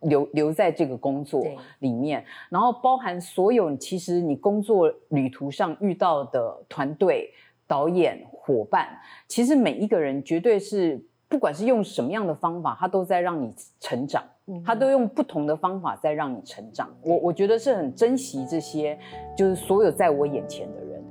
[0.00, 1.44] 留留在这个工作
[1.80, 7.30] 里面，然后包含所有其实你工作旅途上遇到的团队、
[7.66, 8.88] 导演、伙伴，
[9.28, 11.04] 其实每一个人绝对是。
[11.28, 14.22] 不管是用什么样的方法，他都在让你成长，
[14.64, 16.92] 他都用不同的方法在让你成长。
[17.02, 18.98] 我我觉得是很珍惜这些，
[19.36, 21.02] 就是所有在我眼前的人。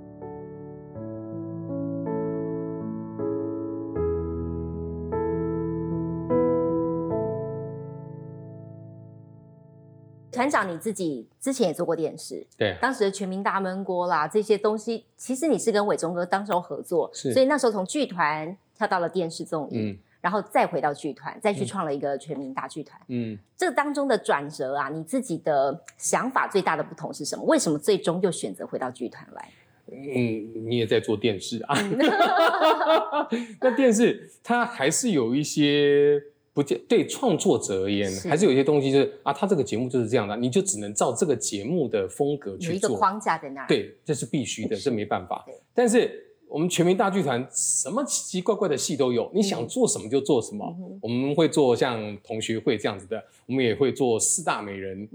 [10.32, 20.00] 团长，你自己之前也做过电视，对，当时的《全民大闷锅》啦，这些东西，其实你是跟伟忠哥当时候合作，所以那时候从剧团跳到了电视综艺。
[20.22, 23.02] 然后再回到剧团，再去创了一个全民大剧团。
[23.08, 27.44] 嗯，这当中的转折啊，你自己的想法最大的不同是什么？
[27.46, 29.50] 为什么最终又选择回到剧团来？
[29.92, 31.76] 嗯，你也在做电视啊？
[33.60, 36.22] 那电视它还是有一些
[36.54, 43.66] 不见对创作者而言，还是有一些东西就是啊，它这个节目就是这样的，你就只能照这个节目的风格去做，有一个框架在那。
[43.66, 45.44] 对，这是必须的，这没办法。
[45.74, 46.28] 但是。
[46.52, 50.76] 我们全民大剧团什么奇奇怪怪的戏都有，你想做什么就做什么。
[51.02, 55.08] 我们会做像同学会这样子的，我们也会做四大美人，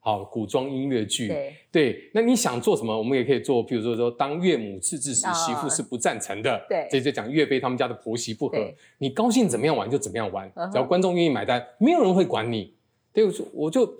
[0.00, 1.30] 好古装音乐剧。
[1.70, 3.62] 对，那你想做什么，我们也可以做。
[3.62, 6.58] 比如说说当岳母刺字时，媳妇是不赞成的。
[6.66, 8.56] 对，这就讲岳飞他们家的婆媳不和。
[8.96, 12.72] 你高兴怎么样玩就怎么样玩，只要观众愿意买单，没有人会管你。
[13.12, 13.94] 对，我就我就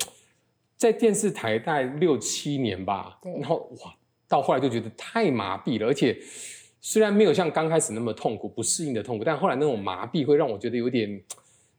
[0.78, 3.94] 在电视台大概六七年吧，然后哇，
[4.26, 6.16] 到后来就觉得太麻痹了，而且。
[6.80, 11.22] 虽然没有像刚开始那么痛苦、不适应的痛苦，但后来那种麻痹会让我觉得有点，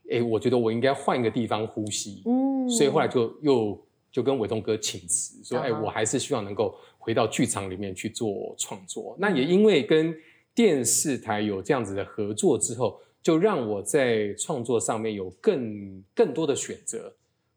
[0.09, 2.21] 哎，我觉得我应该换一个地方呼吸。
[2.25, 9.15] 嗯，所以后来就又就跟伟东哥请辞，说，哎，我还是希望能够回到剧场里面去做创作。
[9.19, 10.15] 那也因为跟
[10.53, 17.11] 电视台有这样子的合作之后，就让我在创作上面有更更多的选择，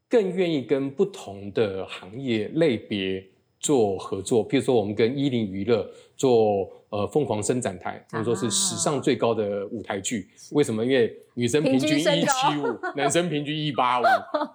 [0.09, 3.23] 更愿意跟不同的行业类别。
[3.65, 10.29] 做合作，譬如说我们跟伊林娱乐做呃疯狂伸展台，或者说是史上最高的舞台剧。
[10.53, 10.85] 为什么？
[10.85, 14.05] 因为女生平均一七五， 男生平均一八五。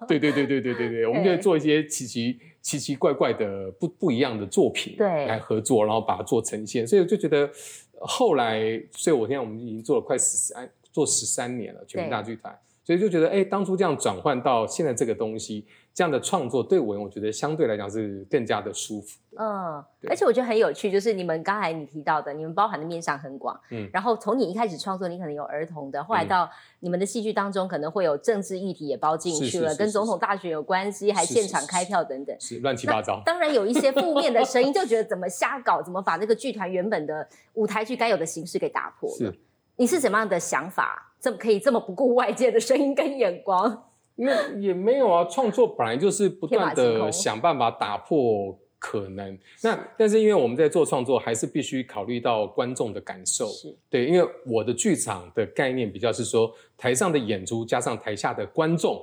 [0.06, 6.86] 对对对对对对对，我们就做一些奇奇奇奇怪怪的不不一样的作品，对，来合作，然后把它做呈现。
[6.86, 7.50] 所以我就觉得
[7.98, 12.56] 后来，所以我现在我们已经做了快十三做十三年了，全民大剧团。
[12.84, 15.66] 所以就觉得，哎，当初这样转换到现在这个东西。
[15.92, 19.18] 这样的创作对我，我觉得相对来讲是更加的舒服。
[19.36, 23.58] 嗯，而且我觉得很有趣，就是你们刚才你提到的，你们包含的面向很广。
[23.70, 26.48] 嗯，然后从你一开始创作，你可能有儿童的，后来到
[26.78, 33.22] 你们的戏剧当中，可能会有政治议题也包进去了，跟总统大选有关系，还现场开票等等，是乱七八糟。
[33.26, 39.34] 当然有一些负面的声音， 就觉得怎么瞎搞，怎么把那个剧团原本的舞台剧该有的形式给打破了。
[39.76, 41.12] 你是怎么样的想法？
[41.20, 43.89] 这么可以这么不顾外界的声音跟眼光？
[44.20, 49.38] 因为也没有啊，创作本来就是不断的想办法打破可能。
[49.62, 53.48] 那但是因为我们在做创作，还是必须考虑到观众的感受。
[53.88, 59.02] 对，因为我的剧场的概念比较是说，台上的演出加上台下的观众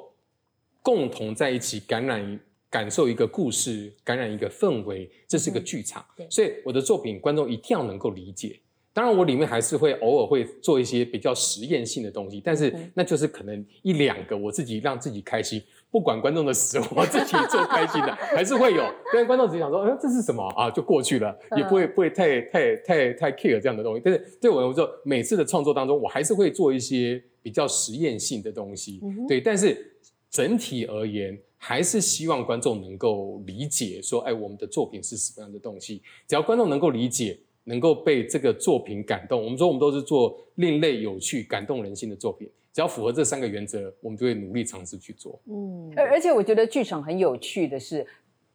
[0.84, 6.06] 共同在一起感染、感受一个故事，感染一个氛围，这是个剧场。
[6.30, 8.60] 所以我的作品观众一定要能够理解。
[8.98, 18.84] 当然，我里面还是会偶尔会做一些比较实验性的东西，但是那就是可能一两个我自己让自己开心，不管观众的死活，自己做开心的 还是会有。
[19.14, 20.72] 但是观众只想说，哎，这是什么啊？
[20.72, 24.02] 就过去了，也不会不会太太太太 care 这样的东西。
[24.04, 29.00] 但是对我来说，每次的创作当中，我还是会做一些比较实验性的东西。
[29.28, 29.96] 对，但是
[30.32, 36.02] 整体而言，还是希望观众能够理解，说，哎，我们的作品是什么样的东西。
[36.28, 37.38] 只要观众能够理解。
[37.68, 42.50] 能够被这个作品感动，我们说我们都是做另类、有趣、感动人心的作品。
[42.74, 45.40] 只要符合这三个原则，我们就会努力尝试去做。
[45.50, 48.06] 嗯，而而且我觉得剧场很有趣的是，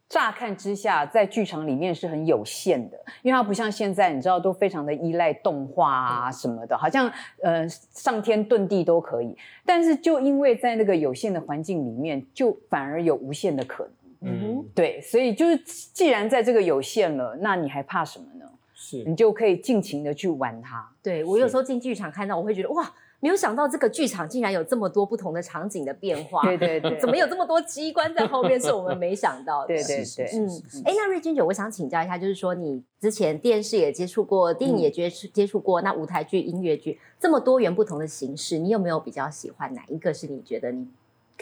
[0.08, 9.36] 乍看之下，在剧场里面是很有限的，因为它不像现在，你知道都非常的依赖动画啊什么的，好像呃上天遁地都可以。
[9.66, 13.92] 但是就因为在那个有限的环境里面，就反而有无限的可能。
[14.24, 15.56] 嗯，对，所以就是
[15.92, 18.41] 既然在这个有限了，那你还怕什么呢？
[18.82, 20.90] 是你就可以尽情的去玩它。
[21.00, 28.60] 对我有时候进剧场看到，我会觉得哇，没有想到这个剧场竟然有这么多不同的场景的变化，对对对， 怎么有这么多机关在后面？
[28.60, 29.68] 是我们没想到的。
[29.68, 30.48] 对对对，嗯，
[30.84, 40.12] 哎，那瑞君姐，我想请教一下，就是说你之前电视也接触过，电影也接触接触过，那舞台剧、音乐剧这么多元不同的形式，你有没有比较喜欢哪一个？
[40.12, 40.86] 是你觉得你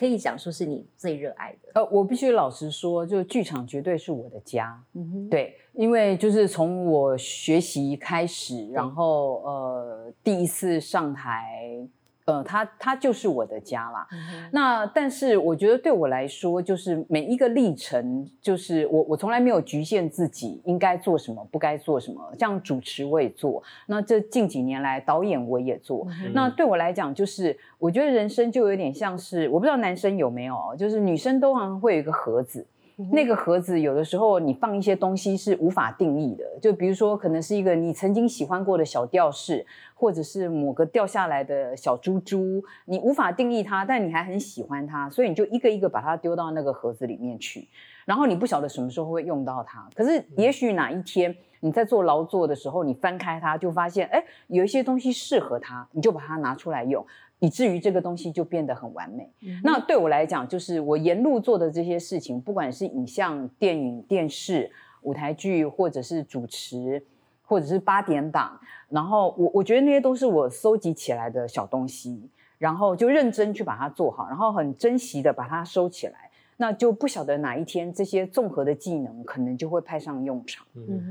[0.01, 1.73] 可以讲说是你最热爱的？
[1.75, 4.83] 呃，我必须老实说，就剧场绝对是我的家。
[4.95, 11.87] 嗯哼，对，因为就是从我学习开始，然后呃，第一次上台。
[12.31, 14.07] 呃，他他就是我的家啦。
[14.53, 22.20] 那但是我觉得对我来说，就是每一个历程，就是我我从来没有局限自己应该做什么，不该做什么。
[22.39, 26.07] 像主持我也做，那这近几年来导演我也做。
[26.33, 32.64] 那对我来讲，就是我觉得人生就有点像是，我不知道男生有没有，就是女生都好像会有一个盒子。
[33.13, 47.69] 那个盒子有的时候你放一些东西是无法定义的，就比如说可能是一个你曾经喜欢过的小吊饰，或者是某个掉下来的小珠珠，你无法定义它，但你还很喜欢它，所以你就一个一个把它丢到那个盒子里面去，
[48.05, 57.07] 然后你不晓得什么时候会用到它，可是也许哪一天你在做劳作的时候，你翻开它就发现，哎，有一些东西适合它，你就把它拿出来用。
[57.41, 59.28] 以至于这个东西就变得很完美。
[59.64, 64.70] 那对我来讲，就是我沿路做的这些事情，不管是影像、电影、电视、
[65.03, 67.03] 舞台剧，或者是主持，
[67.43, 68.61] 或者是八点档，
[68.91, 72.28] 然后我我觉得那些都是我收集起来的小东西，
[72.59, 76.30] 然后就认真去把它做好，然后很珍惜的把它收起来。
[76.59, 80.66] 那就不晓得哪一天这些综合的技能可能就会派上用场。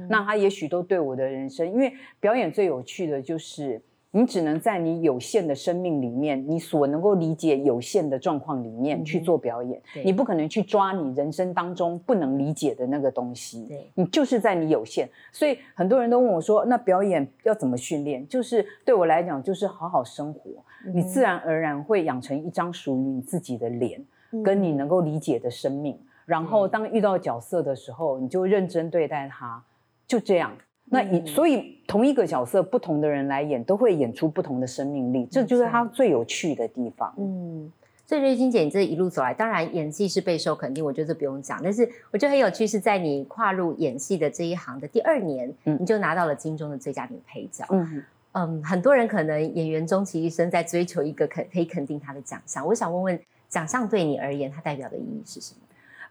[0.08, 3.82] 那它也许都对我的人生，因为表演最有趣的就是。
[4.12, 9.80] 你只能在你有限的生命里面，你所能够理解有限的状况里面去做表演。
[10.04, 13.68] 你不可能去抓你人生当中不能理解的那个东西。
[13.94, 20.50] 你就是在你有限，所以很多人都问我说：“那表演要怎么训练？”就是对我来讲，就是好好生活，
[20.92, 24.04] 你自然而然会养成一张属于你自己的脸，
[24.44, 26.00] 跟你能够理解的生命。
[26.26, 29.64] 然后当遇到角色的时候，你就认真对待他，
[30.08, 30.52] 就这样。
[30.90, 37.14] 那你所以同一个角色，不同的人来演，都会演出不同的生命力，这就是他最有趣的地方。
[37.18, 37.72] 嗯，
[38.08, 41.60] 所以瑞金姐，你这一路走来，当然演技是备受肯定，我觉得这不用讲。
[41.64, 47.64] 但是我觉得很有趣，是在你跨入演戏的这一行的第二年，你就拿到了金钟的最佳女配角。
[47.70, 52.66] 嗯嗯，很多人可能演员终其一生在追求一个肯可以肯定他的奖项。
[52.66, 55.60] 我想问问，奖项对你而言，它代表的意义是什么？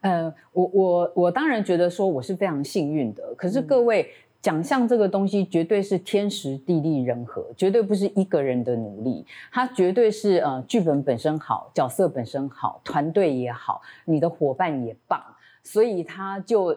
[0.03, 4.09] 呃，我我我当然觉得说我是非常幸运的，可是各位。
[4.49, 15.22] 奖项这个东西绝对是天时地利人和，绝对不是一个人的努力，它绝对是呃剧本本身好，角色本身好，团队也好，你的伙伴也棒，
[15.62, 16.74] 所以它就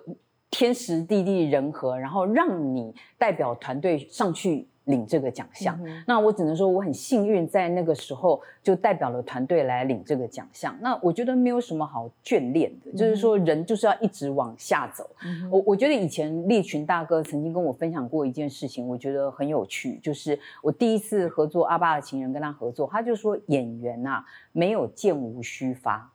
[0.50, 4.68] 天时地利人和，然后让你代表团队上去。
[4.86, 10.76] 领这个奖项，那我只能说我很幸运，在那个时候就代表了团队来领这个奖项。
[10.82, 15.08] 那我觉得没有什么好眷恋的，就是说人就是要一直往下走。
[15.52, 26.12] 我我觉得以前立群大哥曾经跟我分享过一件事情，我觉得很有趣，就是我第一次合作《阿爸的情人》跟他合作，他就说演员呐没有箭无虚发。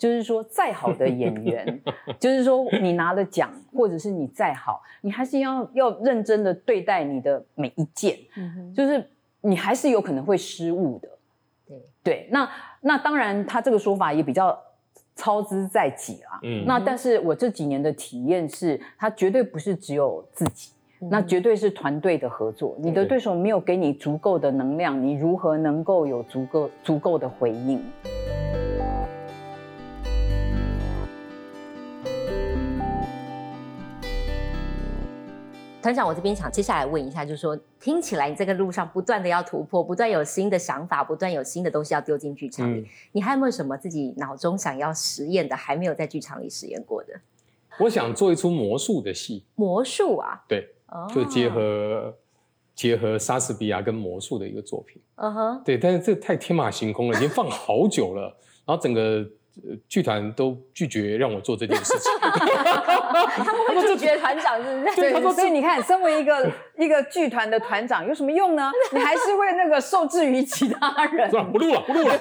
[0.00, 1.78] 就是说，再好的演员，
[2.18, 8.16] 就是说你拿了奖，或者是你再好，你还是要要认真的对待你的每一件，
[8.74, 9.06] 就是
[9.42, 11.08] 你还是有可能会失误的。
[11.68, 14.58] 对对，那那当然，他这个说法也比较
[15.14, 16.40] 操之在己啦。
[16.44, 20.72] 嗯，那但是我这几年的体验是，他绝对不是只有自己，
[21.10, 22.74] 那绝对是团队的合作。
[22.78, 27.84] 你的对手没有给你足够的能量，你如何能够有足够足够的回应？
[35.82, 47.14] 团长，我这边想接下来问一下，就是说，听起来你这个路上不断的要突破，不断有新的想法，不断有新的东西要丢进剧场里，你还有没有什么自己脑中想要实验的，还没有在剧场里实验过的？
[47.78, 49.42] 我想做一出魔术的戏。
[49.54, 50.44] 魔术啊？
[50.46, 50.68] 对，
[51.14, 52.14] 就结合
[52.74, 55.00] 结合莎士比亚跟魔术的一个作品。
[55.14, 55.62] 嗯哼。
[55.64, 59.26] 对，但是这太天马行空了，已经放好久了，然后整个。
[59.88, 64.96] 剧团都拒绝让我做这件事情， 他们会拒绝团长，是不是？
[64.96, 68.70] 对，所以你看，身为一个 一个剧团的团长有什么用呢？
[68.92, 71.30] 你还是会那个受制于其他人。
[71.30, 72.20] 算了，不录了，不录了。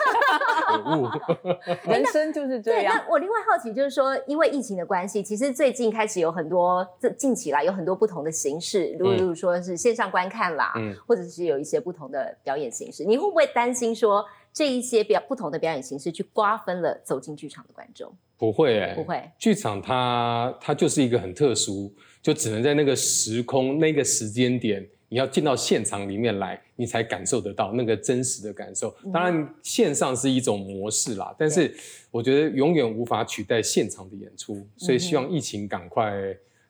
[1.86, 2.96] 人生就是这样。
[2.96, 14.26] 那我另外好奇就是说，因为疫情的关系，其实最近开始有很多，这近期来有很多不同的形式，如如说是线上观看啦，嗯，或者是有一些不同的表演形式，你会不会担心说？
[14.54, 18.12] 这一些比较不同的表演形式，去瓜分了走进剧场的观众。
[18.38, 19.22] 不会，哎，不会。
[19.38, 28.96] 剧场它它就是一个很特殊，就只能在那个时空、那个时间点你要进到现场里面来，你才感受得到那个真实的感受。
[29.12, 31.76] 当然，线上是一种模式啦，但是
[32.12, 34.66] 我觉得永远无法取代现场的演出。
[34.78, 36.14] 所以希望疫情赶快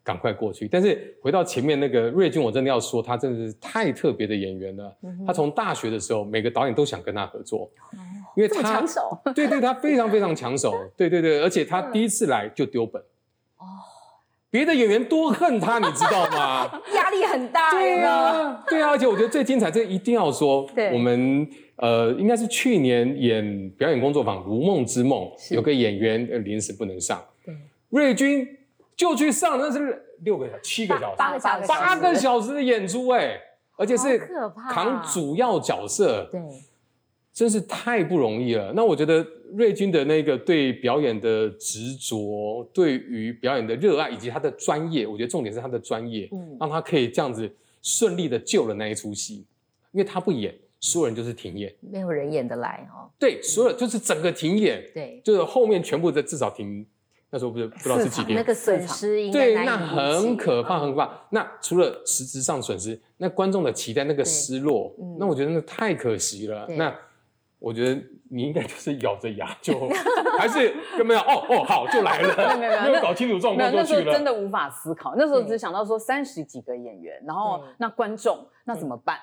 [0.09, 0.67] 赶快过去。
[0.67, 4.97] 但是回到前面那个瑞军，我真的要说，他真的是太特别的演员了。
[5.27, 7.69] 他从大学的时候，每个导演都想跟他合作，
[8.35, 9.15] 因为他抢手。
[9.35, 10.73] 对对，他非常非常抢手。
[10.97, 12.99] 对对对，而且他第一次来就丢本。
[14.51, 16.81] 别的演员多恨他，你知道吗？
[16.95, 17.69] 压力很大。
[17.69, 20.67] 对啊，对啊，而且我觉得最精彩，这一定要说。
[20.73, 25.21] 对，我们呃，应该是去年演表演工作坊《如梦之梦》，
[25.53, 27.53] 有个演员临时不能上，对，
[27.89, 28.47] 瑞军
[28.99, 33.39] 就去上，那是六个小时、七个小时、八个小时、八个小时的演出，哎，
[33.77, 34.19] 而且是
[34.73, 36.41] 扛主要角色，对。
[37.31, 38.73] 真是太不容易了。
[38.75, 47.49] 那我觉得瑞军的那个对表演的执着，对于表演的热爱，以及他的专业，我觉得重点是他的专业，嗯，让他可以这样子
[47.81, 49.45] 顺利的救了那一出戏。
[49.91, 53.09] 因为他不演，所有人就是停演，没有人演得来哦。
[53.17, 56.85] 对，所有就是整个停演，对，就是后面全部的至少停。
[57.31, 61.09] 那时候不是不知道是几天，那个损失对，那很可怕，很可怕。
[61.29, 66.65] 那除了实质上损失，那观众的期待那个失落，那我觉得那太可惜了。
[66.69, 66.93] 那
[67.59, 68.01] 我觉得
[68.31, 69.89] 你应该就是咬着牙就，
[70.39, 74.13] 还是根本要哦哦好就来了，没有没有 没有搞清楚状况就去了。
[74.13, 79.17] 真的无法思考，那时候只想到说三十几个演员，然后那观众那怎么办？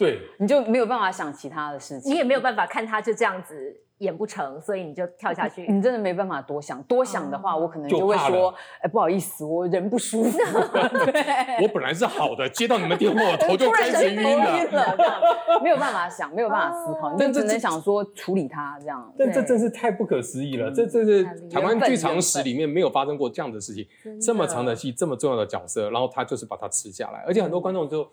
[0.00, 3.76] 对，你就没有办法想其他的事情，你也没有办法看他就这样子。
[4.00, 5.70] 演不成，所以你就跳下去。
[5.70, 10.38] 你真的没办法多想，多想的话，我可能就会说，哎，不好意思，我人不舒服。
[11.60, 15.60] 我本来是好的，接到你们电话，头就开始晕了。
[15.62, 19.12] 没有办法想，没有办法思考，你只能想说处理他这样。
[19.18, 23.86] 但这真是太不可思议了，这这是台湾剧场史里面没有发生过这样的事情。
[24.18, 28.10] 这么长的戏，这么重要的角色，然后他就是把它吃下来，而且很多观众就。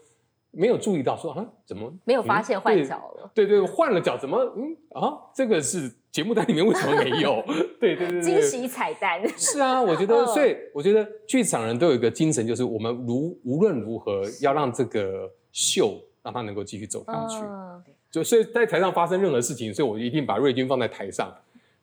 [0.52, 3.32] 没有注意到，说啊，怎么没有发现换脚了？
[3.34, 5.14] 对对，换了脚，怎么嗯啊？
[5.36, 7.44] 这个是节目单里面为什么没有？
[7.80, 17.38] 对对对，惊喜彩蛋是啊，我觉得， 所以我觉得剧场人都有一个精神，就是我们如无论如何要让这个秀让它能够继续走上去。
[18.10, 21.32] 就所以在台上发生任何事情，所以我一定把瑞军放在台上。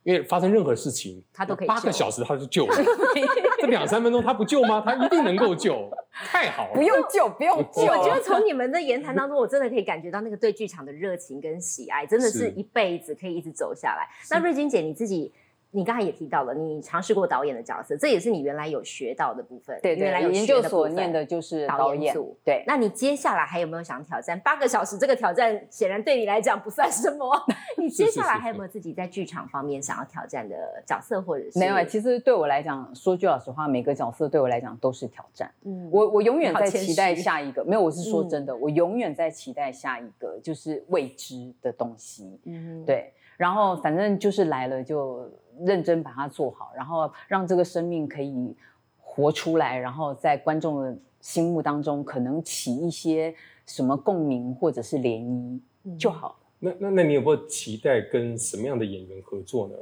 [0.02, 2.74] 因为发生任何事情，他都可以八个小时，他就救了。
[3.64, 4.82] 这两三分钟他不救吗？
[4.84, 6.74] 他一定能够救，太好了。
[6.74, 7.82] 不用救，不用救。
[7.82, 14.08] 我觉得从你们的言谈当中，我真的可以感觉到那个对剧场的热情跟喜爱，真的是一辈子可以一直走下来。
[14.30, 15.32] 那瑞金姐你自己。
[15.74, 19.76] 你刚才也提到了，你尝试过导演的角色，这也是你原来有学到的部分。
[19.82, 22.36] 对，原来有研究所念的就是导演组。
[22.44, 24.96] 对，那你接下来还有没有想挑战八个小时？
[24.96, 27.28] 这个挑战显然对你来讲不算什么。
[27.76, 30.56] 你接下来还有没有自己在剧场方面想要挑战的
[30.86, 31.58] 角色，或者是？
[31.58, 35.50] 没有，其实对我来讲，说句老实话，每个角色对我来讲都是挑战。
[35.64, 37.64] 嗯，我我永远在期待下一个。
[37.64, 42.38] 没有，我是说真的，我永远在期待下一个就是未知的东西。
[42.44, 43.12] 嗯，对。
[43.36, 45.28] 然后反正就是来了就。
[45.60, 48.54] 认真把它做好，然后让这个生命可以
[49.00, 53.34] 活出来，然后在观众的心目当中可能起一些
[53.66, 56.38] 什么共鸣或者是涟漪就好。
[56.58, 59.74] 那那那你有没有期待跟什么样的演员合作呢？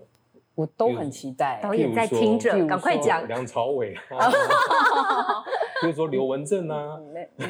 [0.54, 1.58] 我都很期待。
[1.62, 3.26] 导演在听着，赶快讲。
[3.26, 3.94] 梁朝伟，
[5.80, 7.48] 比如说刘文正啊，没没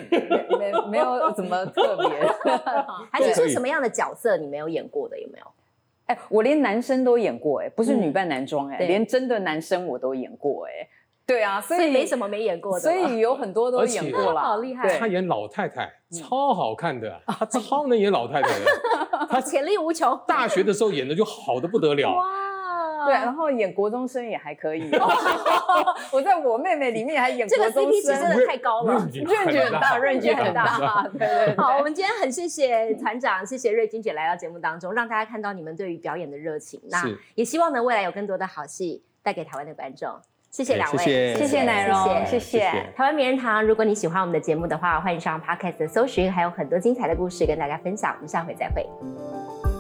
[0.56, 2.08] 没没有怎么特别，
[3.10, 5.46] 还是说什么样的角色你没有演过的有没有？
[6.12, 10.88] 哎，我连男生都演过，哎，不是女扮男装，哎，连真的男生我都演过，哎，
[11.26, 14.98] 对啊，所以没什么没演过的，所以有很多都演过了，好厉害。
[14.98, 20.18] 他演老太太超好看的，他超能演老太太的， 他 潜力无穷。
[20.26, 22.14] 大学的时候演的就好的不得了。
[23.06, 24.90] 对，然后演国中生也还可以。
[26.12, 31.08] 我在我妹妹里面还演国中生，真的太高了，润距很大，润距很大。
[31.12, 31.56] 对对。
[31.56, 36.80] 好，我们今天很谢谢团长，谢谢瑞金姐来到节目当中，让大家看到你们对于表演的热情。
[36.90, 37.02] 那
[37.34, 40.10] 也希望呢，未来有更多的好戏带给台湾的观众。
[40.50, 40.98] 谢谢两位，
[41.34, 42.60] 谢谢奶蓉，谢谢
[42.94, 43.66] 台湾名人堂。
[43.66, 48.12] 如果你喜欢我们的节目的话，欢迎上 Podcast 搜寻，还有很多精彩的故事跟大家分享。
[48.16, 49.71] 我们下回再会。